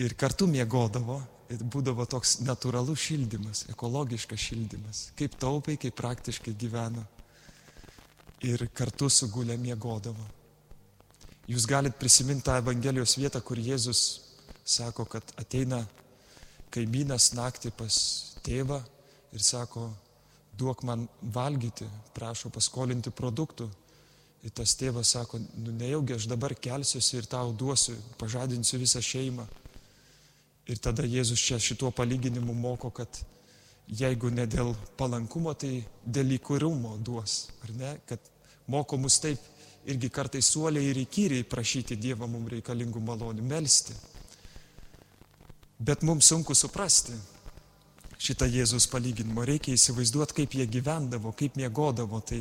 ir 0.00 0.16
kartu 0.18 0.48
miegodavo. 0.50 1.20
Ir 1.52 1.60
būdavo 1.60 2.06
toks 2.08 2.38
natūralus 2.40 3.02
šildymas, 3.04 3.66
ekologiškas 3.68 4.40
šildymas, 4.40 5.00
kaip 5.14 5.34
taupiai, 5.38 5.76
kaip 5.76 5.92
praktiškai 5.98 6.54
gyveno. 6.56 7.04
Ir 8.48 8.64
kartu 8.72 9.10
sugulę 9.12 9.58
miegodavo. 9.60 10.24
Jūs 11.44 11.66
galite 11.68 12.00
prisiminti 12.00 12.46
tą 12.48 12.56
Evangelijos 12.62 13.18
vietą, 13.20 13.42
kur 13.44 13.60
Jėzus 13.60 14.00
sako, 14.64 15.04
kad 15.04 15.34
ateina 15.36 15.82
kaimynas 16.72 17.34
naktį 17.36 17.74
pas 17.76 17.98
tėvą 18.42 18.80
ir 19.36 19.44
sako, 19.44 19.90
duok 20.58 20.82
man 20.86 21.06
valgyti, 21.34 21.86
prašo 22.14 22.50
paskolinti 22.54 23.10
produktų. 23.10 23.68
Ir 24.44 24.52
tas 24.52 24.74
tėvas 24.76 25.14
sako, 25.14 25.40
nu 25.56 25.72
nejaugi 25.72 26.18
aš 26.18 26.26
dabar 26.28 26.52
kelsiuosi 26.52 27.16
ir 27.16 27.28
tau 27.32 27.52
duosiu, 27.56 27.94
pažadinsiu 28.20 28.78
visą 28.82 29.00
šeimą. 29.00 29.46
Ir 30.68 30.80
tada 30.84 31.04
Jėzus 31.08 31.40
čia 31.40 31.56
šituo 31.60 31.90
palyginimu 31.96 32.52
moko, 32.56 32.90
kad 32.92 33.08
jeigu 33.88 34.30
ne 34.32 34.44
dėl 34.48 34.74
palankumo, 35.00 35.54
tai 35.56 35.82
dėl 36.04 36.36
įkūrumo 36.38 36.98
duos, 37.04 37.48
ar 37.64 37.72
ne? 37.76 37.96
Kad 38.08 38.20
moko 38.68 39.00
mus 39.00 39.18
taip 39.20 39.40
irgi 39.88 40.08
kartais 40.12 40.48
suoliai 40.48 40.92
ir 40.92 41.02
įkyriai 41.04 41.44
prašyti 41.48 41.96
Dievą 42.00 42.28
mums 42.28 42.52
reikalingų 42.52 43.00
malonių, 43.04 43.44
melstį. 43.48 43.96
Bet 45.84 46.04
mums 46.06 46.28
sunku 46.30 46.54
suprasti, 46.56 47.16
šitą 48.18 48.46
Jėzus 48.48 48.86
palyginimą. 48.90 49.44
Reikia 49.48 49.74
įsivaizduoti, 49.74 50.36
kaip 50.40 50.54
jie 50.56 50.66
gyvendavo, 50.70 51.32
kaip 51.36 51.56
miegodavo. 51.58 52.20
Tai 52.20 52.40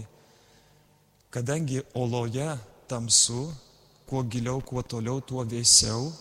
kadangi 1.34 1.82
oloje 1.98 2.48
tamsu, 2.88 3.48
kuo 4.06 4.24
giliau, 4.24 4.62
kuo 4.62 4.84
toliau, 4.84 5.22
tuo 5.22 5.44
vėsiau, 5.48 6.12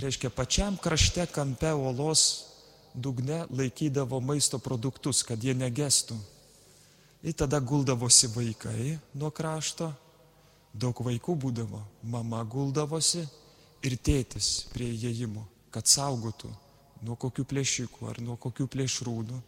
reiškia 0.00 0.30
pačiam 0.32 0.78
krašte 0.80 1.26
kampe 1.30 1.72
olos 1.76 2.46
dugne 2.94 3.44
laikydavo 3.50 4.20
maisto 4.20 4.58
produktus, 4.58 5.22
kad 5.22 5.42
jie 5.42 5.54
negestų. 5.54 6.16
Ir 7.20 7.36
tada 7.36 7.60
guldavosi 7.60 8.30
vaikai 8.32 8.96
nuo 9.14 9.28
krašto, 9.30 9.90
daug 10.72 10.96
vaikų 11.04 11.36
būdavo, 11.36 11.82
mama 12.02 12.40
guldavosi 12.48 13.26
ir 13.84 13.96
tėtis 14.00 14.70
prie 14.72 14.88
įėjimo, 14.96 15.44
kad 15.70 15.86
saugotų 15.86 16.48
nuo 17.06 17.16
kokių 17.20 17.44
plėšikų 17.48 18.10
ar 18.10 18.20
nuo 18.24 18.36
kokių 18.40 18.66
plėšrūnų. 18.70 19.38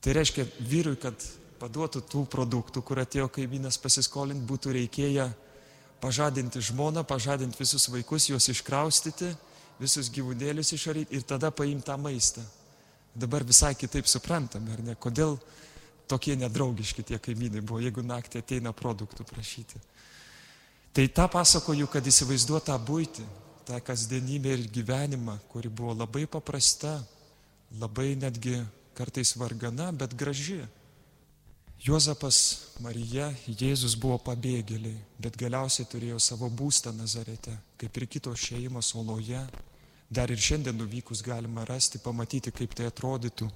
Tai 0.00 0.14
reiškia 0.16 0.46
vyrui, 0.64 0.96
kad 1.00 1.14
paduotų 1.60 2.02
tų 2.08 2.24
produktų, 2.32 2.82
kur 2.86 3.02
atėjo 3.02 3.28
kaimynas 3.32 3.78
pasiskolinti, 3.80 4.46
būtų 4.48 4.72
reikėję 4.78 5.28
pažadinti 6.00 6.62
žmoną, 6.64 7.04
pažadinti 7.04 7.60
visus 7.60 7.88
vaikus, 7.92 8.30
juos 8.30 8.48
iškraustyti, 8.48 9.28
visus 9.80 10.08
gyvūnėlius 10.12 10.72
išaryti 10.76 11.16
ir 11.16 11.26
tada 11.28 11.52
paimti 11.52 11.88
tą 11.90 11.98
maistą. 12.00 12.44
Dabar 13.14 13.44
visai 13.44 13.74
kitaip 13.74 14.08
suprantame, 14.08 14.72
ar 14.72 14.82
ne? 14.86 14.94
Kodėl 14.94 15.36
tokie 16.10 16.36
nedraugiški 16.38 17.04
tie 17.06 17.18
kaimynai 17.22 17.62
buvo, 17.62 17.80
jeigu 17.82 18.02
naktį 18.06 18.42
ateina 18.42 18.72
produktų 18.76 19.26
prašyti. 19.28 19.80
Tai 20.94 21.06
tą 21.14 21.26
pasakoju, 21.30 21.86
kad 21.90 22.06
įsivaizduotą 22.06 22.74
būti, 22.82 23.22
tą 23.70 23.78
kasdienybę 23.80 24.50
ir 24.56 24.66
gyvenimą, 24.74 25.38
kuri 25.48 25.70
buvo 25.70 25.94
labai 25.94 26.26
paprasta, 26.26 26.98
labai 27.78 28.16
netgi 28.18 28.58
kartais 28.98 29.36
vargana, 29.38 29.92
bet 29.92 30.14
graži. 30.18 30.64
Juozapas, 31.80 32.66
Marija, 32.82 33.30
Jėzus 33.46 33.94
buvo 33.96 34.18
pabėgėliai, 34.26 34.98
bet 35.22 35.38
galiausiai 35.40 35.86
turėjo 35.88 36.18
savo 36.20 36.50
būstą 36.50 36.92
Nazarete, 36.92 37.54
kaip 37.80 37.96
ir 37.96 38.08
kitos 38.10 38.42
šeimos 38.50 38.90
oloje. 38.98 39.40
Dar 40.10 40.28
ir 40.34 40.42
šiandien 40.42 40.76
nuvykus 40.76 41.22
galima 41.22 41.64
rasti, 41.64 42.02
pamatyti, 42.02 42.50
kaip 42.50 42.74
tai 42.74 42.90
atrodytų. 42.90 43.46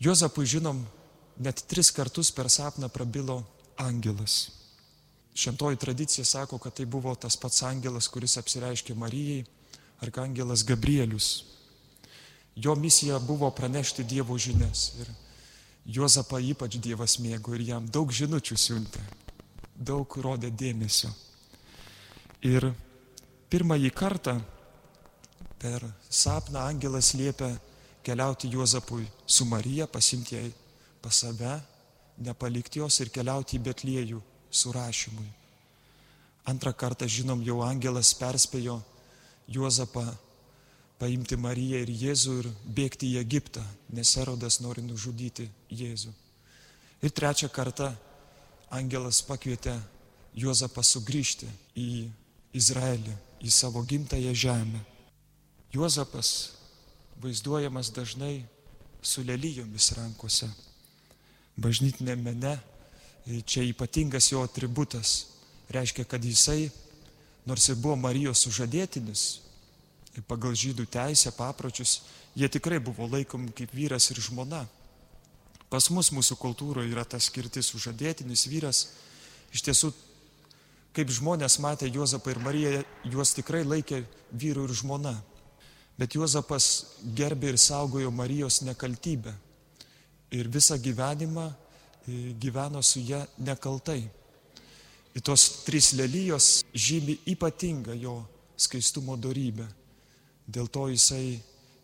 Juozapui 0.00 0.48
žinom, 0.48 0.80
net 1.38 1.60
tris 1.68 1.92
kartus 1.92 2.32
per 2.32 2.48
sapną 2.50 2.88
prabilo 2.88 3.42
angelas. 3.76 4.65
Šventoji 5.36 5.76
tradicija 5.76 6.24
sako, 6.24 6.58
kad 6.58 6.72
tai 6.72 6.86
buvo 6.86 7.14
tas 7.14 7.36
pats 7.36 7.60
angelas, 7.62 8.08
kuris 8.08 8.38
apsireiškė 8.40 8.94
Marijai, 8.96 9.42
arkangelas 10.00 10.62
Gabrielius. 10.64 11.44
Jo 12.56 12.74
misija 12.74 13.18
buvo 13.18 13.50
pranešti 13.50 14.04
Dievo 14.04 14.38
žinias 14.38 14.92
ir 15.00 15.10
Juozapą 15.86 16.40
ypač 16.40 16.78
Dievas 16.80 17.18
mėgo 17.20 17.52
ir 17.54 17.66
jam 17.68 17.84
daug 17.92 18.10
žinučių 18.10 18.56
siuntė, 18.56 19.02
daug 19.76 20.16
rodė 20.24 20.48
dėmesio. 20.50 21.10
Ir 22.40 22.70
pirmąjį 23.52 23.90
kartą 23.92 24.38
per 25.60 25.84
sapną 26.08 26.62
angelas 26.64 27.12
liepia 27.12 27.50
keliauti 28.02 28.48
Juozapui 28.54 29.04
su 29.26 29.44
Marija, 29.44 29.86
pasimti 29.86 30.34
jai 30.34 30.48
pas 31.02 31.20
save, 31.26 31.58
nepalikti 32.24 32.80
jos 32.80 32.98
ir 33.04 33.12
keliauti 33.12 33.60
į 33.60 33.62
Betliejų 33.68 34.22
surašymui. 34.56 35.28
Antrą 36.46 36.72
kartą, 36.72 37.08
žinom, 37.10 37.42
jau 37.42 37.60
angelas 37.66 38.12
perspėjo 38.14 38.78
Juozapą 39.50 40.04
paimti 40.98 41.36
Mariją 41.36 41.82
ir 41.84 41.90
Jėzų 41.90 42.36
ir 42.40 42.48
bėgti 42.78 43.12
į 43.12 43.20
Egiptą, 43.20 43.62
nes 43.92 44.14
Erodas 44.18 44.60
nori 44.64 44.84
nužudyti 44.86 45.48
Jėzų. 45.70 46.12
Ir 47.04 47.12
trečią 47.12 47.50
kartą 47.52 47.90
angelas 48.72 49.20
pakvietė 49.26 49.76
Juozapą 50.36 50.82
sugrįžti 50.84 51.48
į 51.76 52.06
Izraelį, 52.56 53.14
į 53.44 53.50
savo 53.52 53.82
gimtąją 53.84 54.32
žemę. 54.34 54.80
Juozapas 55.74 56.52
vaizduojamas 57.20 57.90
dažnai 57.92 58.44
su 59.02 59.24
lelyjomis 59.24 59.92
rankose. 59.96 60.48
Bažnytinė 61.56 62.16
mene 62.20 62.56
čia 63.46 63.64
ypatingas 63.66 64.30
jo 64.32 64.42
atributas. 64.46 65.26
Reiškia, 65.68 66.04
kad 66.06 66.24
jisai, 66.24 66.70
nors 67.46 67.68
ir 67.68 67.78
buvo 67.80 67.96
Marijos 67.98 68.44
sužadėtinis, 68.46 69.24
pagal 70.30 70.54
žydų 70.56 70.86
teisę, 70.88 71.32
papročius, 71.34 72.00
jie 72.38 72.48
tikrai 72.48 72.78
buvo 72.80 73.08
laikomi 73.10 73.52
kaip 73.56 73.74
vyras 73.74 74.10
ir 74.10 74.20
žmona. 74.22 74.64
Pas 75.68 75.90
mus 75.90 76.12
mūsų 76.14 76.38
kultūroje 76.38 76.92
yra 76.92 77.04
tas 77.04 77.26
skirtis 77.26 77.72
sužadėtinis 77.72 78.46
vyras. 78.48 78.82
Iš 79.52 79.64
tiesų, 79.66 79.90
kaip 80.94 81.10
žmonės 81.10 81.58
matė 81.60 81.90
Juozapą 81.90 82.32
ir 82.32 82.40
Mariją, 82.40 82.84
juos 83.10 83.34
tikrai 83.34 83.64
laikė 83.66 84.04
vyru 84.30 84.68
ir 84.68 84.76
žmona. 84.78 85.16
Bet 85.98 86.14
Juozapas 86.14 86.86
gerbė 87.16 87.54
ir 87.54 87.58
saugojo 87.58 88.12
Marijos 88.14 88.62
nekaltybę. 88.62 89.34
Ir 90.30 90.48
visą 90.52 90.78
gyvenimą 90.78 91.50
gyveno 92.06 92.82
su 92.82 93.00
ją 93.00 93.24
nekaltai. 93.38 94.02
Ir 95.16 95.24
tos 95.24 95.64
trys 95.64 95.92
lelyjos 95.96 96.64
žymi 96.74 97.18
ypatingą 97.32 97.96
jo 97.96 98.20
skaistumo 98.56 99.16
darybę. 99.16 99.66
Dėl 100.46 100.68
to 100.68 100.86
jisai 100.92 101.38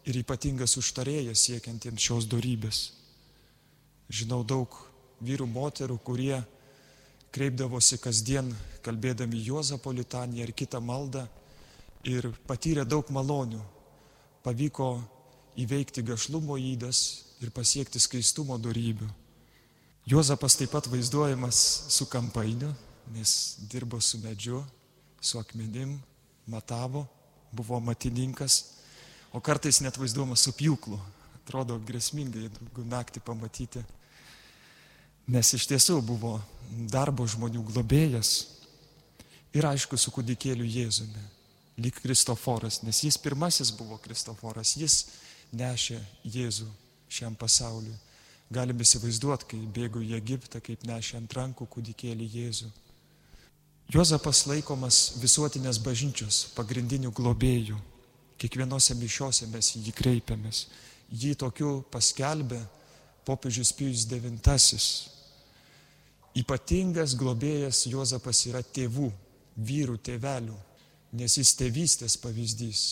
ir 0.07 0.19
ypatingas 0.21 0.77
užtarėjas 0.79 1.47
siekiantiems 1.49 2.03
šios 2.03 2.29
darybės. 2.31 2.83
Žinau 4.13 4.43
daug 4.45 4.75
vyrų, 5.23 5.47
moterų, 5.49 5.97
kurie 6.05 6.43
kreipdavosi 7.33 7.99
kasdien, 8.03 8.51
kalbėdami 8.85 9.41
Juozapo 9.47 9.93
litaniją 9.95 10.45
ar 10.47 10.53
kitą 10.53 10.83
maldą 10.85 11.25
ir 12.05 12.29
patyrė 12.47 12.85
daug 12.85 13.09
malonių. 13.15 13.63
Pavyko 14.43 14.93
įveikti 15.63 16.03
gašlumo 16.05 16.59
įdas 16.59 17.25
ir 17.41 17.51
pasiekti 17.55 18.03
skaistumo 18.03 18.59
darybių. 18.59 19.22
Juozapas 20.09 20.57
taip 20.59 20.73
pat 20.75 20.89
vaizduojamas 20.91 21.57
su 21.95 22.09
kampainiu, 22.11 22.73
nes 23.15 23.57
dirbo 23.71 24.01
su 24.01 24.19
medžiu, 24.19 24.65
su 25.21 25.39
akmenim, 25.39 26.01
matavo, 26.47 27.07
buvo 27.53 27.79
matininkas, 27.81 28.65
o 29.33 29.41
kartais 29.41 29.81
net 29.81 29.97
vaizduojamas 29.97 30.43
su 30.43 30.55
pjūklu. 30.59 30.99
Atrodo 31.43 31.79
grėsmingai, 31.87 32.47
jeigu 32.47 32.85
naktį 32.87 33.23
pamatyti 33.25 33.83
nes 35.27 35.53
iš 35.55 35.67
tiesų 35.71 36.01
buvo 36.05 36.37
darbo 36.91 37.27
žmonių 37.29 37.63
globėjas 37.71 38.33
ir 39.55 39.67
aišku 39.69 39.99
su 40.01 40.13
kūdikėliu 40.15 40.67
Jėzumi, 40.67 41.23
lyg 41.79 41.99
Kristoforas, 42.03 42.81
nes 42.83 43.03
jis 43.05 43.19
pirmasis 43.21 43.73
buvo 43.77 43.99
Kristoforas, 44.03 44.75
jis 44.77 45.07
nešė 45.53 46.01
Jėzų 46.25 46.69
šiam 47.13 47.37
pasauliu. 47.37 47.95
Galime 48.53 48.85
įsivaizduoti, 48.85 49.49
kai 49.49 49.61
bėgo 49.77 50.03
į 50.05 50.17
Egiptą, 50.19 50.61
kaip 50.61 50.85
nešė 50.85 51.19
ant 51.23 51.37
rankų 51.39 51.67
kūdikėlį 51.73 52.27
Jėzų. 52.37 52.69
Juozapas 53.93 54.45
laikomas 54.49 54.99
visuotinės 55.23 55.81
bažnyčios 55.85 56.43
pagrindinių 56.57 57.13
globėjų. 57.17 57.79
Kiekvienose 58.41 58.97
mišiose 58.99 59.49
mes 59.53 59.73
jį 59.77 59.95
kreipiamės. 59.97 60.67
Jį 61.13 61.35
tokiu 61.41 61.81
paskelbė 61.93 62.61
popiežius 63.25 63.73
Pijus 63.77 64.05
IX 64.11 65.13
Ypatingas 66.33 67.13
globėjas 67.21 67.83
Juozapas 67.93 68.47
yra 68.49 68.63
tėvų, 68.65 69.11
vyrų, 69.57 69.99
tėvelių, 70.01 70.55
nes 71.21 71.37
jis 71.37 71.53
tėvystės 71.59 72.17
pavyzdys, 72.17 72.85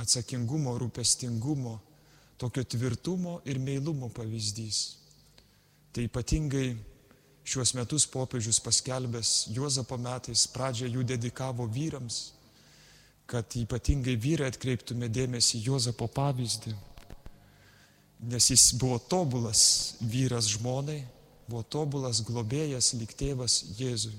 atsakingumo, 0.00 0.72
rūpestingumo, 0.80 1.74
tokio 2.40 2.64
tvirtumo 2.64 3.40
ir 3.44 3.60
meilumo 3.60 4.08
pavyzdys. 4.08 4.78
Tai 5.92 6.06
ypatingai 6.06 6.70
šiuos 7.44 7.74
metus 7.76 8.06
popiežius 8.08 8.60
paskelbęs 8.64 9.50
Juozapo 9.52 9.98
metais 10.00 10.46
pradžią 10.54 10.88
jų 10.88 11.04
dedikavo 11.12 11.66
vyrams, 11.68 12.30
kad 13.30 13.56
ypatingai 13.60 14.16
vyrai 14.16 14.48
atkreiptume 14.50 15.10
dėmesį 15.12 15.60
Juozapo 15.66 16.08
pavyzdį, 16.14 16.72
nes 18.32 18.50
jis 18.52 18.70
buvo 18.80 18.98
tobulas 18.98 19.62
vyras 20.00 20.48
žmonai, 20.54 21.02
buvo 21.48 21.62
tobulas 21.62 22.22
globėjas, 22.24 22.94
lyg 22.96 23.12
tėvas 23.18 23.60
Jėzui. 23.78 24.16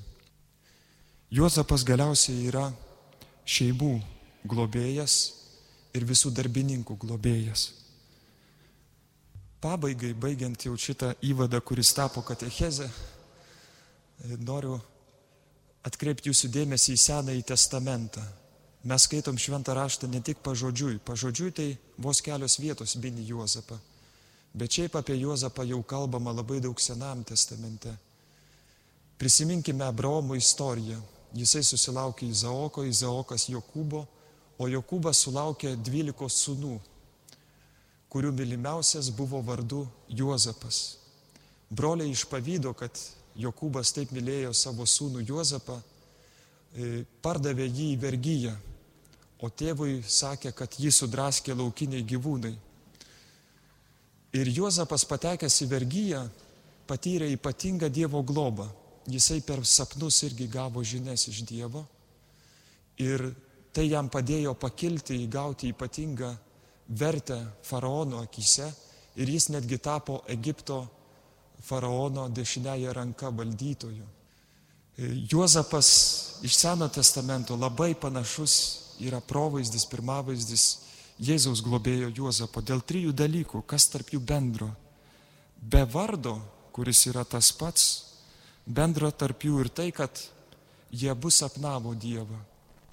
Juozapas 1.32 1.86
galiausiai 1.88 2.48
yra 2.50 2.66
šeimų 3.48 3.94
globėjas 4.48 5.22
ir 5.96 6.04
visų 6.08 6.34
darbininkų 6.36 6.98
globėjas. 7.00 7.70
Pabaigai, 9.62 10.16
baigiant 10.18 10.58
jau 10.66 10.74
šitą 10.74 11.12
įvadą, 11.22 11.60
kuris 11.62 11.92
tapo 11.94 12.24
katecheze, 12.26 12.88
noriu 14.42 14.80
atkreipti 15.86 16.32
jūsų 16.32 16.50
dėmesį 16.56 16.96
į 16.96 17.02
Senąjį 17.04 17.44
testamentą. 17.52 18.24
Mes 18.90 19.06
skaitom 19.06 19.38
šventą 19.38 19.76
raštą 19.78 20.10
ne 20.10 20.24
tik 20.26 20.42
pažodžiui, 20.42 20.98
pažodžiui 21.06 21.52
tai 21.54 21.68
vos 22.02 22.22
kelios 22.26 22.58
vietos 22.58 22.96
mini 22.98 23.28
Juozapą. 23.28 23.78
Bet 24.58 24.74
šiaip 24.74 24.98
apie 24.98 25.20
Juozapą 25.22 25.64
jau 25.70 25.84
kalbama 25.86 26.34
labai 26.34 26.58
daug 26.60 26.82
Senam 26.82 27.22
testamente. 27.24 27.94
Prisiminkime 29.22 29.86
Abraomo 29.86 30.36
istoriją. 30.36 30.98
Jisai 31.38 31.62
susilaukė 31.64 32.26
Izaoko, 32.28 32.84
Izaokas 32.84 33.46
Jokūbo, 33.54 34.02
o 34.58 34.68
Jokūbas 34.68 35.22
sulaukė 35.22 35.78
dvylikos 35.78 36.42
sūnų, 36.42 36.80
kurių 38.12 38.34
mylimiausias 38.36 39.10
buvo 39.16 39.40
vardu 39.46 39.86
Juozapas. 40.10 40.98
Broliai 41.72 42.12
išpavydo, 42.12 42.74
kad 42.76 42.98
Jokūbas 43.40 43.94
taip 43.96 44.12
mylėjo 44.12 44.52
savo 44.54 44.84
sūnų 44.84 45.24
Juozapą, 45.30 45.78
e, 45.80 47.06
pardavė 47.24 47.70
jį 47.70 47.88
į 47.94 48.02
vergyją, 48.02 48.56
o 49.40 49.50
tėvui 49.50 50.02
sakė, 50.04 50.52
kad 50.52 50.76
jį 50.76 50.92
sudraskė 50.92 51.56
laukiniai 51.56 52.04
gyvūnai. 52.04 52.54
Ir 54.36 54.52
Juozapas 54.60 55.08
patekęs 55.08 55.62
į 55.64 55.70
vergyją 55.72 56.22
patyrė 56.88 57.32
ypatingą 57.32 57.90
Dievo 57.90 58.22
globą. 58.24 58.68
Jisai 59.08 59.42
per 59.42 59.64
sapnus 59.66 60.22
irgi 60.28 60.48
gavo 60.52 60.84
žinias 60.84 61.26
iš 61.32 61.42
Dievo. 61.48 61.86
Ir 63.00 63.32
tai 63.74 63.88
jam 63.88 64.12
padėjo 64.12 64.54
pakilti, 64.60 65.24
įgauti 65.24 65.72
ypatingą 65.72 66.36
vertę 66.98 67.40
faraono 67.64 68.22
akise. 68.22 68.72
Ir 69.16 69.30
jis 69.30 69.50
netgi 69.52 69.78
tapo 69.78 70.22
Egipto 70.32 70.86
faraono 71.62 72.30
dešinėje 72.30 72.94
ranka 72.94 73.30
valdytoju. 73.30 74.06
Juozapas 75.32 75.90
iš 76.44 76.56
Seno 76.58 76.88
testamento 76.90 77.56
labai 77.56 77.94
panašus 77.96 78.56
yra 79.00 79.20
provaizdis, 79.20 79.86
pirmavaizdis 79.90 80.66
Jėzaus 81.22 81.62
globėjo 81.62 82.10
Juozapo 82.18 82.64
dėl 82.66 82.82
trijų 82.82 83.12
dalykų, 83.14 83.62
kas 83.70 83.86
tarp 83.94 84.10
jų 84.10 84.20
bendro. 84.26 84.72
Be 85.62 85.84
vardo, 85.86 86.40
kuris 86.74 87.06
yra 87.12 87.22
tas 87.26 87.52
pats, 87.54 87.84
bendro 88.66 89.12
tarp 89.12 89.46
jų 89.46 89.60
ir 89.62 89.70
tai, 89.70 89.92
kad 89.94 90.10
jie 90.90 91.14
bus 91.14 91.38
sapnavo 91.44 91.94
Dievą. 91.94 92.40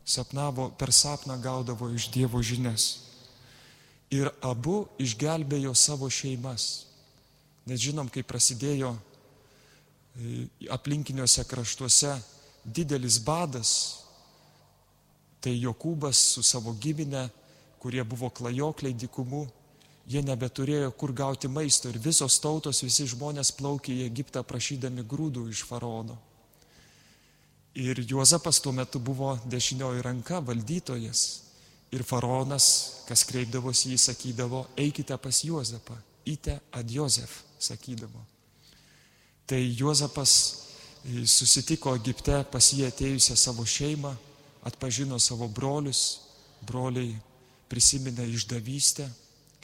Sapnavo, 0.05 0.69
per 0.77 0.93
sapną 0.93 1.39
gaudavo 1.41 1.89
iš 1.93 2.11
Dievo 2.13 2.43
žinias. 2.45 3.08
Ir 4.15 4.31
abu 4.41 4.87
išgelbėjo 4.99 5.75
savo 5.77 6.09
šeimas. 6.09 6.87
Nes 7.69 7.81
žinom, 7.83 8.09
kai 8.09 8.25
prasidėjo 8.25 8.95
e, 8.97 10.47
aplinkiniuose 10.73 11.45
kraštuose 11.45 12.15
didelis 12.65 13.19
badas, 13.21 13.73
tai 15.45 15.59
Jokūbas 15.61 16.23
su 16.33 16.43
savo 16.43 16.73
giminė 16.81 17.29
kurie 17.79 18.03
buvo 18.05 18.31
klajokliai 18.35 18.97
dikumų, 18.99 19.45
jie 20.09 20.23
nebeturėjo 20.25 20.91
kur 20.99 21.13
gauti 21.15 21.51
maisto 21.51 21.91
ir 21.91 21.99
visos 22.03 22.39
tautos, 22.43 22.83
visi 22.83 23.07
žmonės 23.09 23.53
plaukė 23.59 23.95
į 23.95 24.07
Egiptą 24.09 24.43
prašydami 24.47 25.05
grūdų 25.07 25.49
iš 25.53 25.65
faraono. 25.69 26.19
Ir 27.79 28.01
Juozapas 28.03 28.59
tuo 28.61 28.73
metu 28.75 28.99
buvo 28.99 29.37
dešinioji 29.47 30.03
ranka 30.03 30.41
valdytojas. 30.43 31.27
Ir 31.95 32.05
faraonas, 32.05 32.67
kas 33.09 33.25
kreipdavosi 33.25 33.95
jį, 33.95 33.99
sakydavo, 34.03 34.67
eikite 34.77 35.17
pas 35.17 35.45
Juozapą, 35.45 35.97
ite 36.29 36.59
ad 36.77 36.91
Jozef, 36.93 37.41
sakydavo. 37.59 38.21
Tai 39.49 39.61
Juozapas 39.73 40.33
e, 41.05 41.25
susitiko 41.25 41.95
Egipte 41.97 42.43
pas 42.53 42.73
jį 42.75 42.85
atėjusią 42.91 43.37
savo 43.41 43.65
šeimą, 43.65 44.13
atpažino 44.69 45.17
savo 45.23 45.49
brolius, 45.49 46.21
broliai 46.69 47.15
prisiminė 47.69 48.27
išdavystę, 48.35 49.09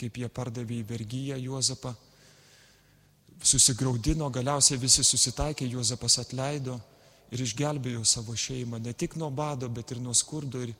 kaip 0.00 0.16
jie 0.22 0.28
pardavė 0.32 0.80
į 0.80 0.88
vergyją 0.88 1.36
Juozapą, 1.42 1.92
susigaudino, 3.44 4.30
galiausiai 4.32 4.80
visi 4.80 5.04
susitaikė, 5.04 5.68
Juozapas 5.68 6.18
atleido 6.22 6.78
ir 7.32 7.42
išgelbėjo 7.44 8.04
savo 8.06 8.36
šeimą 8.36 8.80
ne 8.80 8.92
tik 8.92 9.16
nuo 9.20 9.30
bado, 9.30 9.68
bet 9.68 9.92
ir 9.92 10.00
nuo 10.00 10.14
skurdo. 10.14 10.62
Ir 10.64 10.72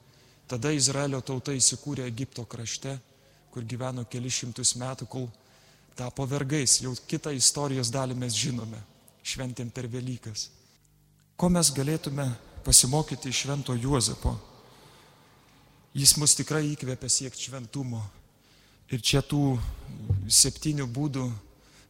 tada 0.49 0.73
Izraelio 0.73 1.21
tauta 1.25 1.55
įsikūrė 1.57 2.07
Egipto 2.09 2.45
krašte, 2.45 2.99
kur 3.55 3.65
gyveno 3.65 4.05
keli 4.11 4.31
šimtus 4.31 4.75
metų, 4.81 5.07
kol 5.09 5.29
tapo 5.97 6.27
vergais. 6.27 6.81
Jau 6.83 6.95
kitą 7.07 7.33
istorijos 7.35 7.93
dalį 7.95 8.17
mes 8.19 8.35
žinome, 8.35 8.81
šventėm 9.23 9.71
per 9.71 9.89
Velykas. 9.91 10.49
Ko 11.37 11.49
mes 11.51 11.71
galėtume 11.75 12.27
pasimokyti 12.67 13.31
iš 13.31 13.45
švento 13.45 13.75
Juozapo? 13.79 14.35
Jis 15.95 16.17
mus 16.19 16.35
tikrai 16.35 16.65
įkvėpia 16.73 17.09
siekti 17.11 17.47
šventumo. 17.47 18.03
Ir 18.91 19.01
čia 19.01 19.23
tų 19.23 19.57
septynių 20.29 20.87
būdų 20.91 21.25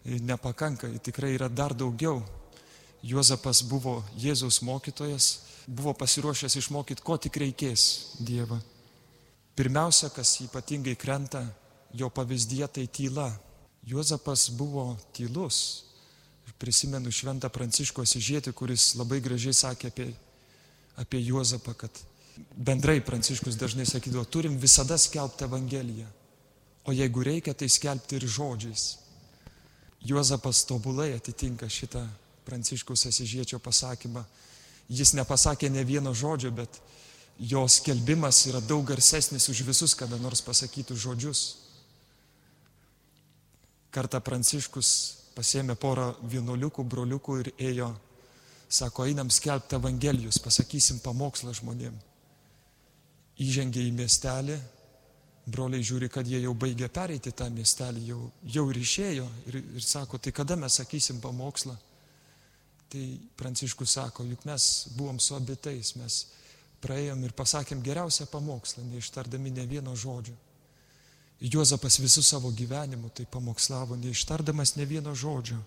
nepakanka, 0.05 0.88
tikrai 1.03 1.33
yra 1.35 1.49
dar 1.49 1.73
daugiau. 1.75 2.21
Juozapas 3.05 3.61
buvo 3.69 3.99
Jėzaus 4.17 4.62
mokytojas, 4.64 5.43
buvo 5.69 5.93
pasiruošęs 5.97 6.57
išmokyti, 6.57 7.05
ko 7.05 7.19
tik 7.21 7.37
reikės 7.37 8.14
Dievą. 8.17 8.57
Pirmiausia, 9.55 10.09
kas 10.11 10.38
ypatingai 10.43 10.97
krenta 10.97 11.45
jo 11.95 12.09
pavyzdyje, 12.11 12.69
tai 12.69 12.87
tyla. 12.88 13.29
Juozapas 13.87 14.49
buvo 14.57 14.95
tylus. 15.12 15.85
Prisimenu 16.59 17.12
šventą 17.12 17.51
Pranciškų 17.53 18.05
Asižėtį, 18.07 18.53
kuris 18.57 18.95
labai 18.97 19.19
gražiai 19.21 19.53
sakė 19.53 19.90
apie, 19.90 20.07
apie 21.01 21.21
Juozapą, 21.21 21.75
kad 21.77 22.01
bendrai 22.57 23.03
Pranciškus 23.05 23.59
dažnai 23.61 23.85
sakydavo, 23.88 24.25
turim 24.25 24.57
visada 24.59 24.97
skelbti 24.99 25.45
Evangeliją. 25.45 26.09
O 26.88 26.93
jeigu 26.93 27.25
reikia, 27.27 27.53
tai 27.53 27.69
skelbti 27.69 28.17
ir 28.17 28.29
žodžiais. 28.29 28.85
Juozapas 30.05 30.64
tobulai 30.69 31.12
atitinka 31.17 31.69
šitą 31.69 32.05
Pranciškaus 32.44 33.07
Asižiečio 33.11 33.59
pasakymą. 33.62 34.24
Jis 34.88 35.14
nepasakė 35.16 35.70
ne 35.72 35.85
vieno 35.85 36.12
žodžio, 36.14 36.52
bet 36.52 36.80
jo 37.38 37.64
skelbimas 37.68 38.44
yra 38.46 38.61
daug 38.61 38.85
garsesnis 38.87 39.48
už 39.48 39.64
visus 39.66 39.94
kada 39.96 40.18
nors 40.20 40.42
pasakytų 40.44 40.96
žodžius. 40.96 41.44
Kartą 43.94 44.20
Pranciškus 44.20 44.90
pasėmė 45.35 45.76
porą 45.78 46.12
vienuoliukų, 46.30 46.85
broliukų 46.85 47.38
ir 47.42 47.50
ėjo, 47.70 47.90
sako, 48.68 49.07
einam 49.11 49.30
skelbti 49.30 49.78
Evangelijus, 49.78 50.38
pasakysim 50.42 51.00
pamokslą 51.02 51.54
žmonėm. 51.54 51.94
Įžengė 53.42 53.83
į 53.83 53.92
miestelį, 53.94 54.59
broliai 55.46 55.83
žiūri, 55.85 56.09
kad 56.11 56.26
jie 56.26 56.40
jau 56.42 56.54
baigė 56.54 56.88
pereiti 56.88 57.33
tą 57.35 57.48
miestelį, 57.54 58.04
jau, 58.09 58.20
jau 58.57 58.64
ir 58.70 58.80
išėjo 58.80 59.26
ir, 59.50 59.59
ir 59.78 59.85
sako, 59.85 60.18
tai 60.18 60.33
kada 60.33 60.57
mes 60.59 60.78
sakysim 60.80 61.20
pamokslą? 61.22 61.76
Tai 62.94 63.18
Pranciškus 63.35 63.96
sako, 63.96 64.22
juk 64.22 64.44
mes 64.46 64.87
buvom 64.94 65.16
su 65.18 65.35
abitais, 65.35 65.96
mes 65.98 66.18
praėjom 66.78 67.24
ir 67.26 67.33
pasakėm 67.35 67.80
geriausią 67.83 68.28
pamokslą, 68.30 68.85
neištardami 68.87 69.50
ne 69.50 69.64
vieno 69.66 69.96
žodžio. 69.98 70.37
Juozapas 71.42 71.98
visų 71.98 72.22
savo 72.22 72.52
gyvenimu 72.54 73.11
tai 73.11 73.26
pamokslavo, 73.26 73.96
neištardamas 73.98 74.76
ne 74.78 74.87
vieno 74.87 75.11
žodžio. 75.11 75.59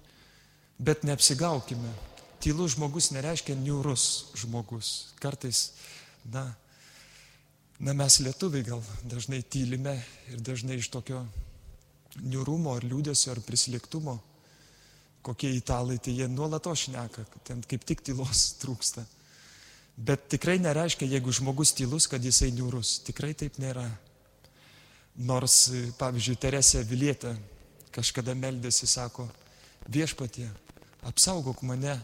Bet 0.80 1.04
neapsigaukime, 1.04 1.92
tylus 2.40 2.78
žmogus 2.78 3.12
nereiškia 3.12 3.58
niūrus 3.60 4.08
žmogus. 4.40 4.94
Kartais, 5.20 5.74
na, 6.32 6.46
na 7.76 7.98
mes 7.98 8.22
lietuviai 8.24 8.70
gal 8.72 8.88
dažnai 9.04 9.42
tylime 9.44 9.98
ir 10.32 10.40
dažnai 10.48 10.80
iš 10.80 10.94
tokio 10.96 11.26
niūrumo 12.24 12.80
ar 12.80 12.88
liūdėsio 12.88 13.36
ar 13.36 13.44
prislėgtumo 13.44 14.16
kokie 15.28 15.52
italai, 15.58 16.00
tai 16.00 16.16
jie 16.16 16.28
nuolato 16.32 16.72
šneka, 16.72 17.26
ten 17.48 17.62
kaip 17.68 17.84
tik 17.88 18.04
tylos 18.08 18.50
trūksta. 18.62 19.04
Bet 19.98 20.28
tikrai 20.30 20.60
nereiškia, 20.62 21.10
jeigu 21.10 21.34
žmogus 21.34 21.74
tylus, 21.74 22.06
kad 22.08 22.24
jisai 22.24 22.52
niūrus. 22.54 23.00
Tikrai 23.08 23.34
taip 23.34 23.58
nėra. 23.58 23.88
Nors, 25.18 25.72
pavyzdžiui, 25.98 26.38
Teresė 26.38 26.84
Vilietė 26.86 27.34
kažkada 27.96 28.36
meldėsi, 28.38 28.86
sako, 28.86 29.26
viešpatie, 29.90 30.46
apsaugok 31.10 31.64
mane 31.66 31.96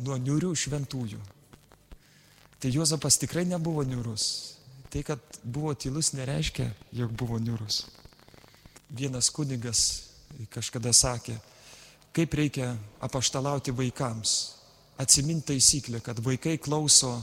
nuo 0.00 0.16
niūrių 0.16 0.54
šventųjų. 0.56 1.20
Tai 2.62 2.70
Juozapas 2.72 3.20
tikrai 3.20 3.44
nebuvo 3.50 3.84
niūrus. 3.84 4.24
Tai, 4.88 5.02
kad 5.04 5.20
buvo 5.44 5.74
tylus, 5.76 6.14
nereiškia, 6.16 6.70
jog 6.96 7.12
buvo 7.12 7.36
niūrus. 7.42 7.82
Vienas 8.92 9.28
kunigas 9.32 9.82
kažkada 10.52 10.92
sakė, 10.96 11.36
kaip 12.12 12.34
reikia 12.34 12.76
apaštalauti 13.00 13.76
vaikams. 13.76 14.54
Atsiminti 14.98 15.46
taisyklę, 15.46 16.00
kad 16.00 16.20
vaikai 16.24 16.58
klauso 16.58 17.22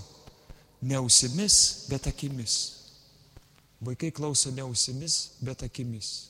ne 0.82 0.96
ausimis, 0.96 1.86
bet 1.90 2.08
akimis. 2.08 2.76
Vaikai 3.86 4.12
klauso 4.12 4.52
ne 4.52 4.62
ausimis, 4.62 5.38
bet 5.42 5.64
akimis. 5.64 6.30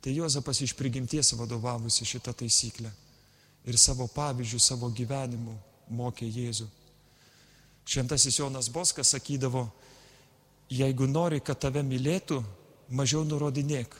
Tai 0.00 0.14
Juozapas 0.14 0.60
iš 0.60 0.74
prigimties 0.78 1.32
vadovavusi 1.34 2.06
šitą 2.06 2.32
taisyklę 2.32 2.90
ir 3.66 3.78
savo 3.78 4.06
pavyzdžių, 4.06 4.60
savo 4.62 4.90
gyvenimu 4.94 5.56
mokė 5.90 6.28
Jėzų. 6.28 6.68
Šventasis 7.88 8.38
Jonas 8.38 8.68
Boskas 8.68 9.14
sakydavo, 9.14 9.64
jeigu 10.70 11.08
nori, 11.08 11.40
kad 11.40 11.58
tave 11.58 11.82
mylėtų, 11.82 12.42
mažiau 12.92 13.24
nurodinėk, 13.24 13.96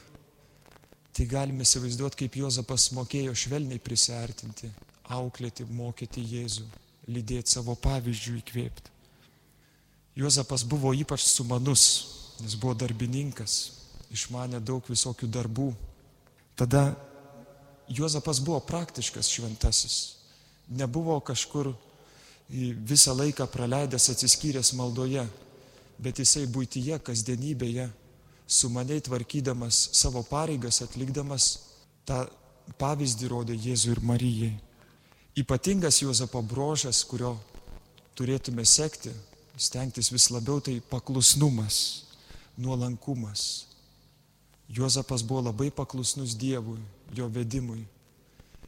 Tai 1.18 1.24
galime 1.26 1.64
įsivaizduoti, 1.66 2.14
kaip 2.20 2.36
Jozapas 2.38 2.92
mokėjo 2.94 3.32
švelniai 3.34 3.80
prisartinti, 3.82 4.68
auklėti, 5.10 5.64
mokyti 5.66 6.22
Jėzų, 6.22 6.66
lydėti 7.10 7.56
savo 7.56 7.74
pavyzdžių 7.74 8.36
įkvėpti. 8.38 8.92
Jozapas 10.22 10.62
buvo 10.62 10.92
ypač 10.94 11.24
sumanus, 11.26 11.88
nes 12.38 12.54
buvo 12.54 12.76
darbininkas, 12.78 13.58
išmanė 14.14 14.62
daug 14.62 14.86
visokių 14.86 15.26
darbų. 15.34 15.72
Tada 16.54 16.94
Jozapas 17.90 18.38
buvo 18.38 18.62
praktiškas 18.62 19.34
šventasis, 19.34 20.00
nebuvo 20.70 21.18
kažkur 21.18 21.72
visą 22.48 23.18
laiką 23.18 23.50
praleidęs 23.50 24.12
atsiskyręs 24.14 24.76
maldoje, 24.78 25.26
bet 25.98 26.22
jisai 26.22 26.46
būtyje, 26.46 27.02
kasdienybėje 27.02 27.90
sumaniai 28.48 29.00
tvarkydamas 29.00 29.90
savo 29.92 30.22
pareigas, 30.24 30.80
atlikdamas 30.80 31.48
tą 32.08 32.24
pavyzdį 32.80 33.28
rodė 33.28 33.56
Jėzui 33.60 33.92
ir 33.92 34.00
Marijai. 34.00 34.54
Ypatingas 35.38 36.00
Juozapo 36.00 36.40
brožas, 36.42 37.02
kurio 37.06 37.36
turėtume 38.16 38.64
sekti, 38.66 39.12
stengtis 39.60 40.08
vis 40.10 40.30
labiau, 40.32 40.62
tai 40.64 40.80
paklusnumas, 40.80 42.08
nuolankumas. 42.56 43.66
Juozapas 44.68 45.22
buvo 45.22 45.44
labai 45.48 45.70
paklusnus 45.70 46.34
Dievui, 46.36 46.80
jo 47.14 47.28
vedimui. 47.28 47.84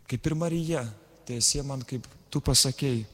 Kaip 0.08 0.26
ir 0.26 0.36
Marija, 0.36 0.84
tiesie 1.26 1.64
man, 1.64 1.82
kaip 1.88 2.06
tu 2.30 2.40
pasakėjai. 2.44 3.06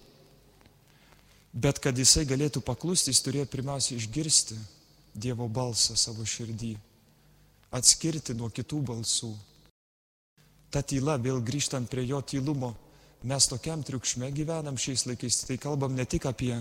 Bet 1.56 1.78
kad 1.80 1.96
jisai 1.96 2.26
galėtų 2.28 2.60
paklusti, 2.60 3.14
jis 3.14 3.22
turėjo 3.24 3.46
pirmiausia 3.48 3.96
išgirsti 3.96 4.58
Dievo 5.16 5.48
balsą 5.48 5.96
savo 5.96 6.26
širdį, 6.28 6.74
atskirti 7.72 8.34
nuo 8.36 8.50
kitų 8.52 8.82
balsų. 8.90 9.30
Ta 10.70 10.82
tyla, 10.84 11.16
vėl 11.16 11.40
grįžtant 11.40 11.88
prie 11.88 12.04
jo 12.04 12.20
tylumo, 12.20 12.74
mes 13.24 13.46
tokiam 13.48 13.80
triukšme 13.86 14.28
gyvenam 14.36 14.76
šiais 14.76 15.06
laikais, 15.08 15.44
tai 15.48 15.56
kalbam 15.62 15.94
ne 15.96 16.04
tik 16.04 16.26
apie 16.28 16.52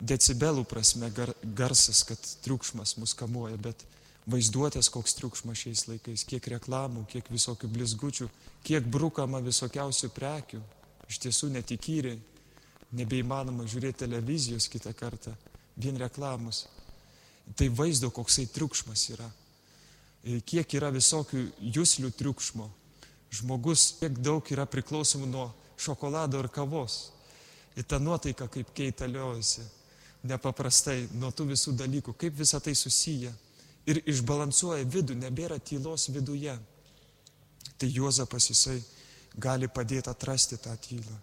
decibelų 0.00 0.64
prasme 0.68 1.10
gar, 1.12 1.32
garsas, 1.42 2.02
kad 2.08 2.20
triukšmas 2.44 2.96
mus 3.00 3.12
kamuoja, 3.16 3.58
bet 3.60 3.84
vaizduotės 4.26 4.88
koks 4.92 5.18
triukšmas 5.20 5.60
šiais 5.66 5.84
laikais, 5.90 6.24
kiek 6.28 6.48
reklamų, 6.56 7.04
kiek 7.12 7.28
visokių 7.32 7.70
blizgučių, 7.72 8.30
kiek 8.66 8.88
brukama 8.88 9.42
visokiausių 9.44 10.10
prekių, 10.16 10.62
iš 11.12 11.20
tiesų 11.26 11.52
netikyriai, 11.58 12.18
nebeįmanoma 12.96 13.68
žiūrėti 13.68 14.04
televizijos 14.06 14.68
kitą 14.72 14.94
kartą, 14.96 15.36
vien 15.76 16.00
reklamos 16.00 16.64
tai 17.54 17.68
vaizdo, 17.68 18.10
koksai 18.10 18.46
triukšmas 18.50 19.04
yra. 19.14 19.28
E, 20.26 20.40
kiek 20.42 20.74
yra 20.74 20.90
visokių 20.94 21.44
jūslių 21.76 22.10
triukšmo. 22.18 22.66
Žmogus 23.36 23.92
kiek 24.00 24.18
daug 24.22 24.46
yra 24.50 24.66
priklausomų 24.66 25.28
nuo 25.30 25.46
šokolado 25.78 26.40
ir 26.42 26.48
kavos. 26.50 27.12
Ir 27.76 27.84
ta 27.84 28.00
nuotaika 28.02 28.48
kaip 28.48 28.72
keitaliojasi. 28.74 29.62
Nepaprastai 30.26 31.04
nuo 31.14 31.30
tų 31.30 31.50
visų 31.52 31.76
dalykų, 31.78 32.16
kaip 32.18 32.34
visa 32.34 32.58
tai 32.60 32.74
susiję. 32.74 33.30
Ir 33.86 34.00
išbalansuoja 34.10 34.86
vidų, 34.90 35.14
nebėra 35.20 35.60
tylos 35.62 36.08
viduje. 36.10 36.56
Tai 37.76 37.88
Juozapas 37.92 38.48
jisai 38.50 38.80
gali 39.36 39.68
padėti 39.68 40.10
atrasti 40.10 40.58
tą 40.58 40.74
tylą. 40.80 41.20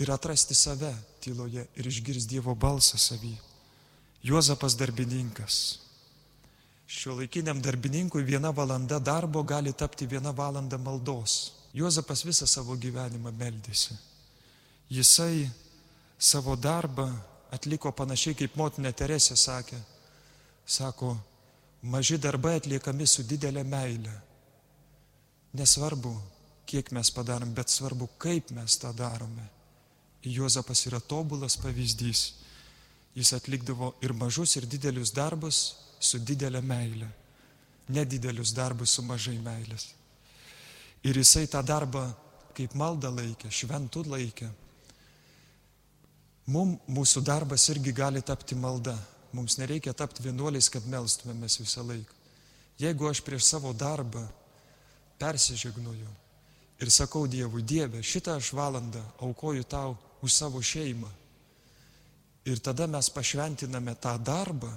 Ir 0.00 0.10
atrasti 0.10 0.56
save 0.56 0.90
tyloje 1.22 1.66
ir 1.76 1.86
išgirsti 1.86 2.34
Dievo 2.34 2.56
balsą 2.58 2.98
savyje. 2.98 3.51
Juozapas 4.22 4.76
darbininkas. 4.78 5.78
Šio 6.86 7.16
laikiniam 7.18 7.62
darbininkui 7.62 8.22
viena 8.22 8.50
valanda 8.50 8.98
darbo 8.98 9.42
gali 9.42 9.72
tapti 9.72 10.06
viena 10.06 10.30
valanda 10.30 10.78
maldos. 10.78 11.52
Juozapas 11.74 12.22
visą 12.24 12.46
savo 12.46 12.76
gyvenimą 12.76 13.32
meldėsi. 13.32 13.96
Jisai 14.92 15.48
savo 16.18 16.56
darbą 16.56 17.08
atliko 17.50 17.92
panašiai 17.92 18.36
kaip 18.36 18.56
motina 18.56 18.92
Teresė 18.92 19.36
sakė. 19.36 19.78
Sako, 20.66 21.16
maži 21.82 22.18
darbai 22.18 22.58
atliekami 22.60 23.06
su 23.06 23.24
didelė 23.26 23.64
meile. 23.64 24.12
Nesvarbu, 25.58 26.12
kiek 26.66 26.92
mes 26.92 27.10
padarom, 27.10 27.50
bet 27.56 27.72
svarbu, 27.72 28.08
kaip 28.18 28.52
mes 28.56 28.78
tą 28.78 28.92
darome. 28.96 29.48
Juozapas 30.22 30.86
yra 30.86 31.00
tobulas 31.00 31.56
pavyzdys. 31.58 32.22
Jis 33.14 33.32
atlikdavo 33.36 33.92
ir 34.00 34.14
mažus, 34.16 34.56
ir 34.56 34.66
didelius 34.66 35.12
darbus 35.12 35.58
su 36.00 36.18
didelė 36.18 36.62
meile. 36.64 37.08
Nedidelius 37.92 38.54
darbus 38.56 38.96
su 38.96 39.04
mažai 39.04 39.36
meilės. 39.42 39.90
Ir 41.02 41.18
jisai 41.18 41.46
tą 41.50 41.60
darbą 41.66 42.06
kaip 42.56 42.74
maldą 42.78 43.10
laikė, 43.12 43.50
šventų 43.50 44.04
laikė. 44.08 44.48
Mums 46.52 46.80
mūsų 46.90 47.22
darbas 47.24 47.68
irgi 47.70 47.92
gali 47.94 48.22
tapti 48.22 48.56
malda. 48.58 48.96
Mums 49.32 49.56
nereikia 49.60 49.94
tapti 49.96 50.24
vienuoliais, 50.24 50.68
kad 50.68 50.84
melstumėmės 50.90 51.60
visą 51.62 51.84
laiką. 51.86 52.18
Jeigu 52.82 53.08
aš 53.08 53.22
prieš 53.24 53.46
savo 53.46 53.72
darbą 53.72 54.24
persižegnoju 55.20 56.10
ir 56.82 56.90
sakau 56.90 57.28
Dievui, 57.30 57.62
Dieve, 57.62 58.02
šitą 58.02 58.36
aš 58.40 58.52
valandą 58.58 59.02
aukoju 59.22 59.64
tau 59.64 59.94
už 60.22 60.34
savo 60.34 60.62
šeimą. 60.62 61.08
Ir 62.44 62.58
tada 62.58 62.88
mes 62.90 63.08
pašventiname 63.10 63.94
tą 64.02 64.16
darbą, 64.18 64.70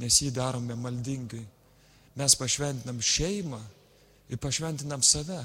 nes 0.00 0.20
jį 0.22 0.30
darome 0.32 0.76
maldingai. 0.80 1.44
Mes 2.16 2.36
pašventinam 2.40 3.00
šeimą 3.04 3.60
ir 4.32 4.40
pašventinam 4.40 5.02
save, 5.04 5.42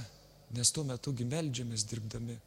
nes 0.55 0.71
tuo 0.71 0.85
metu 0.87 1.11
gimeldžiamės 1.15 1.83
dirbdami. 1.87 2.37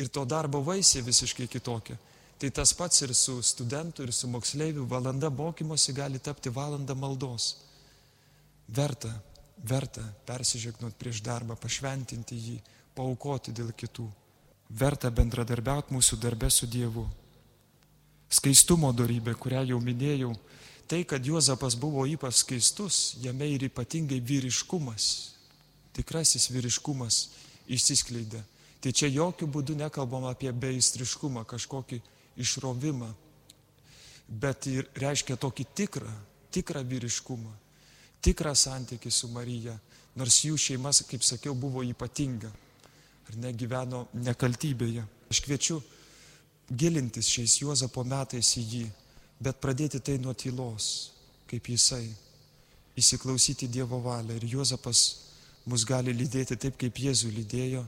Ir 0.00 0.08
to 0.08 0.24
darbo 0.24 0.62
vaisiai 0.64 1.04
visiškai 1.04 1.48
kitokia. 1.48 1.98
Tai 2.40 2.50
tas 2.50 2.72
pats 2.74 3.04
ir 3.04 3.12
su 3.14 3.36
studentu, 3.42 4.02
ir 4.02 4.12
su 4.12 4.28
moksleiviu 4.28 4.86
valanda 4.88 5.30
mokymosi 5.30 5.92
gali 5.92 6.18
tapti 6.18 6.50
valanda 6.50 6.94
maldos. 6.94 7.52
Verta, 8.66 9.12
verta 9.62 10.02
persižegnot 10.26 10.96
prieš 10.98 11.20
darbą, 11.22 11.54
pašventinti 11.60 12.38
jį, 12.46 12.56
paukoti 12.96 13.52
dėl 13.52 13.70
kitų. 13.76 14.08
Verta 14.72 15.10
bendradarbiauti 15.12 15.94
mūsų 15.94 16.18
darbę 16.18 16.50
su 16.50 16.66
Dievu. 16.66 17.04
Skaistumo 18.32 18.92
darybė, 18.96 19.34
kurią 19.36 19.66
jau 19.68 19.78
minėjau, 19.82 20.32
tai, 20.88 21.02
kad 21.08 21.24
Juozapas 21.24 21.76
buvo 21.76 22.06
ypač 22.08 22.40
skaistus, 22.40 23.16
jame 23.20 23.50
ir 23.52 23.66
ypatingai 23.68 24.22
vyriškumas, 24.24 25.34
tikrasis 25.92 26.48
vyriškumas 26.52 27.26
išsiskleidė. 27.68 28.40
Tai 28.82 28.90
čia 28.90 29.10
jokių 29.12 29.46
būdų 29.52 29.76
nekalbam 29.78 30.24
apie 30.26 30.50
beistriškumą, 30.50 31.44
kažkokį 31.46 32.00
išrovimą, 32.42 33.12
bet 34.26 34.66
ir 34.66 34.88
reiškia 34.98 35.36
tokį 35.36 35.66
tikrą, 35.76 36.12
tikrą 36.52 36.82
vyriškumą, 36.88 37.52
tikrą 38.24 38.54
santykį 38.56 39.12
su 39.12 39.28
Marija, 39.30 39.76
nors 40.16 40.40
jų 40.44 40.58
šeimas, 40.58 41.04
kaip 41.08 41.22
sakiau, 41.24 41.54
buvo 41.54 41.84
ypatinga, 41.86 42.50
ar 43.28 43.38
negyveno 43.44 44.06
nekaltybėje. 44.24 45.04
Aš 45.30 45.40
kviečiu 45.44 45.80
gilintis 46.70 47.30
šiais 47.32 47.58
Juozapo 47.62 48.04
metais 48.04 48.54
į 48.58 48.62
jį, 48.74 48.84
bet 49.42 49.60
pradėti 49.60 50.00
tai 50.00 50.18
nuo 50.22 50.34
tylos, 50.34 51.12
kaip 51.50 51.68
jisai, 51.68 52.06
įsiklausyti 52.96 53.68
Dievo 53.68 54.00
valią. 54.04 54.36
Ir 54.36 54.48
Juozapas 54.56 55.02
mus 55.66 55.84
gali 55.88 56.14
lydėti 56.14 56.56
taip, 56.56 56.78
kaip 56.80 56.98
Jėzų 56.98 57.32
lydėjo, 57.34 57.84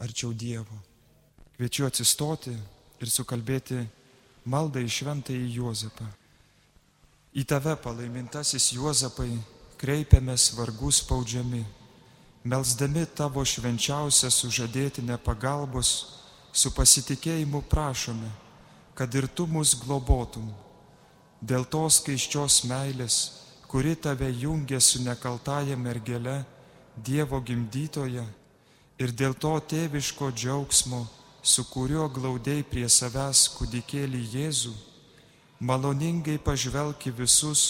arčiau 0.00 0.32
Dievo. 0.32 0.80
Kviečiu 1.56 1.86
atsistoti 1.86 2.54
ir 3.00 3.10
sukalbėti 3.12 3.82
maldą 4.48 4.80
į 4.80 4.88
šventąjį 4.90 5.50
Juozapą. 5.58 6.06
Į 7.36 7.44
tave 7.46 7.76
palaimintasis 7.78 8.72
Juozapai 8.74 9.30
kreipiamės 9.80 10.50
vargus 10.56 10.98
spaudžiami, 11.04 11.62
melsdami 12.44 13.04
tavo 13.16 13.44
švenčiausią 13.44 14.32
sužadėtinę 14.32 15.18
pagalbos, 15.24 16.19
su 16.52 16.72
pasitikėjimu 16.74 17.62
prašome, 17.70 18.30
kad 18.94 19.14
ir 19.14 19.28
tu 19.28 19.46
mus 19.46 19.74
globotum 19.78 20.50
dėl 21.40 21.64
tos 21.64 22.00
keiščios 22.04 22.64
meilės, 22.68 23.16
kuri 23.70 23.94
tave 23.96 24.28
jungia 24.30 24.80
su 24.80 25.02
nekaltaja 25.02 25.76
mergele, 25.76 26.44
Dievo 27.00 27.38
gimdytoje, 27.40 28.24
ir 29.00 29.12
dėl 29.16 29.32
to 29.32 29.54
tėviško 29.72 30.28
džiaugsmo, 30.36 31.06
su 31.40 31.64
kuriuo 31.70 32.08
glaudai 32.12 32.60
prie 32.66 32.88
savęs 32.92 33.46
kūdikėlį 33.56 34.20
Jėzų, 34.34 34.72
maloningai 35.64 36.36
pažvelki 36.44 37.14
visus, 37.14 37.62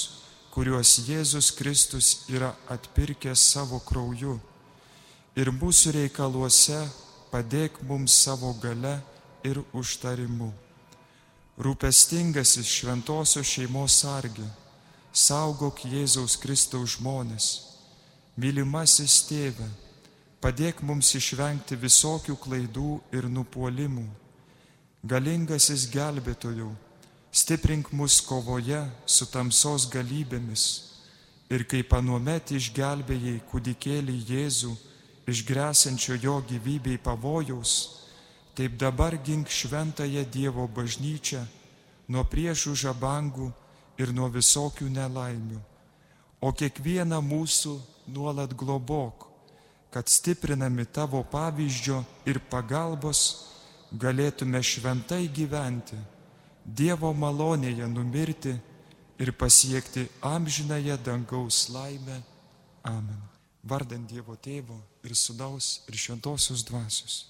kuriuos 0.51 0.97
Jėzus 1.07 1.53
Kristus 1.55 2.09
yra 2.33 2.51
atpirkęs 2.75 3.45
savo 3.53 3.79
krauju. 3.87 4.41
Ir 5.39 5.53
mūsų 5.55 5.95
reikaluose 6.01 6.81
padėk 7.31 7.79
mums 7.87 8.15
savo 8.25 8.53
gale 8.63 8.99
ir 9.47 9.63
užtarimu. 9.73 10.51
Rūpestingasis 11.61 12.69
šventosios 12.69 13.47
šeimos 13.47 13.99
sargi, 14.01 14.47
saugok 15.13 15.85
Jėzaus 15.85 16.39
Kristaus 16.41 16.97
žmonės, 16.97 17.49
mylimasis 18.41 19.21
tėve, 19.29 19.67
padėk 20.41 20.81
mums 20.87 21.13
išvengti 21.19 21.77
visokių 21.77 22.37
klaidų 22.41 22.93
ir 23.13 23.29
nupuolimų, 23.29 24.07
galingasis 25.05 25.85
gelbėtojų, 25.93 26.71
stiprink 27.31 27.93
mus 27.93 28.21
kovoje 28.25 28.81
su 29.07 29.29
tamsos 29.29 29.89
galybėmis. 29.93 30.87
Ir 31.51 31.65
kaip 31.67 31.93
anuomet 31.99 32.53
išgelbėjai 32.55 33.41
kūdikėlį 33.51 34.17
Jėzų 34.29 34.77
iš 35.27 35.45
grėsančio 35.49 36.17
jo 36.21 36.39
gyvybei 36.49 36.99
pavojaus, 36.99 38.01
Taip 38.61 38.77
dabar 38.77 39.17
gink 39.17 39.49
šventąją 39.49 40.25
Dievo 40.29 40.67
bažnyčią 40.69 41.45
nuo 42.13 42.25
priešų 42.27 42.75
žabangų 42.77 43.47
ir 44.03 44.11
nuo 44.13 44.27
visokių 44.35 44.89
nelaimių. 44.91 45.61
O 46.45 46.51
kiekvieną 46.53 47.23
mūsų 47.23 47.73
nuolat 48.11 48.53
globok, 48.53 49.29
kad 49.95 50.13
stiprinami 50.13 50.85
tavo 50.85 51.23
pavyzdžio 51.23 52.03
ir 52.27 52.43
pagalbos 52.53 53.23
galėtume 53.93 54.61
šventai 54.61 55.29
gyventi, 55.33 55.97
Dievo 56.61 57.15
malonėje 57.17 57.89
numirti 57.89 58.53
ir 59.19 59.33
pasiekti 59.33 60.05
amžinąją 60.21 61.01
dangaus 61.01 61.69
laimę. 61.73 62.21
Amen. 62.85 63.25
Vardant 63.65 64.05
Dievo 64.05 64.37
tėvo 64.37 64.77
ir 65.05 65.17
sudaus 65.17 65.81
ir 65.89 65.97
šventosios 65.97 66.65
dvasios. 66.69 67.27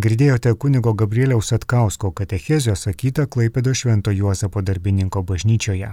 Girdėjote 0.00 0.54
kunigo 0.56 0.94
Gabrieliaus 0.96 1.52
Atkausko 1.52 2.12
katechezio 2.16 2.72
sakytą 2.76 3.26
Klaipėdo 3.28 3.74
Švento 3.76 4.14
Juozapo 4.14 4.62
darbininko 4.64 5.20
bažnyčioje. 5.22 5.90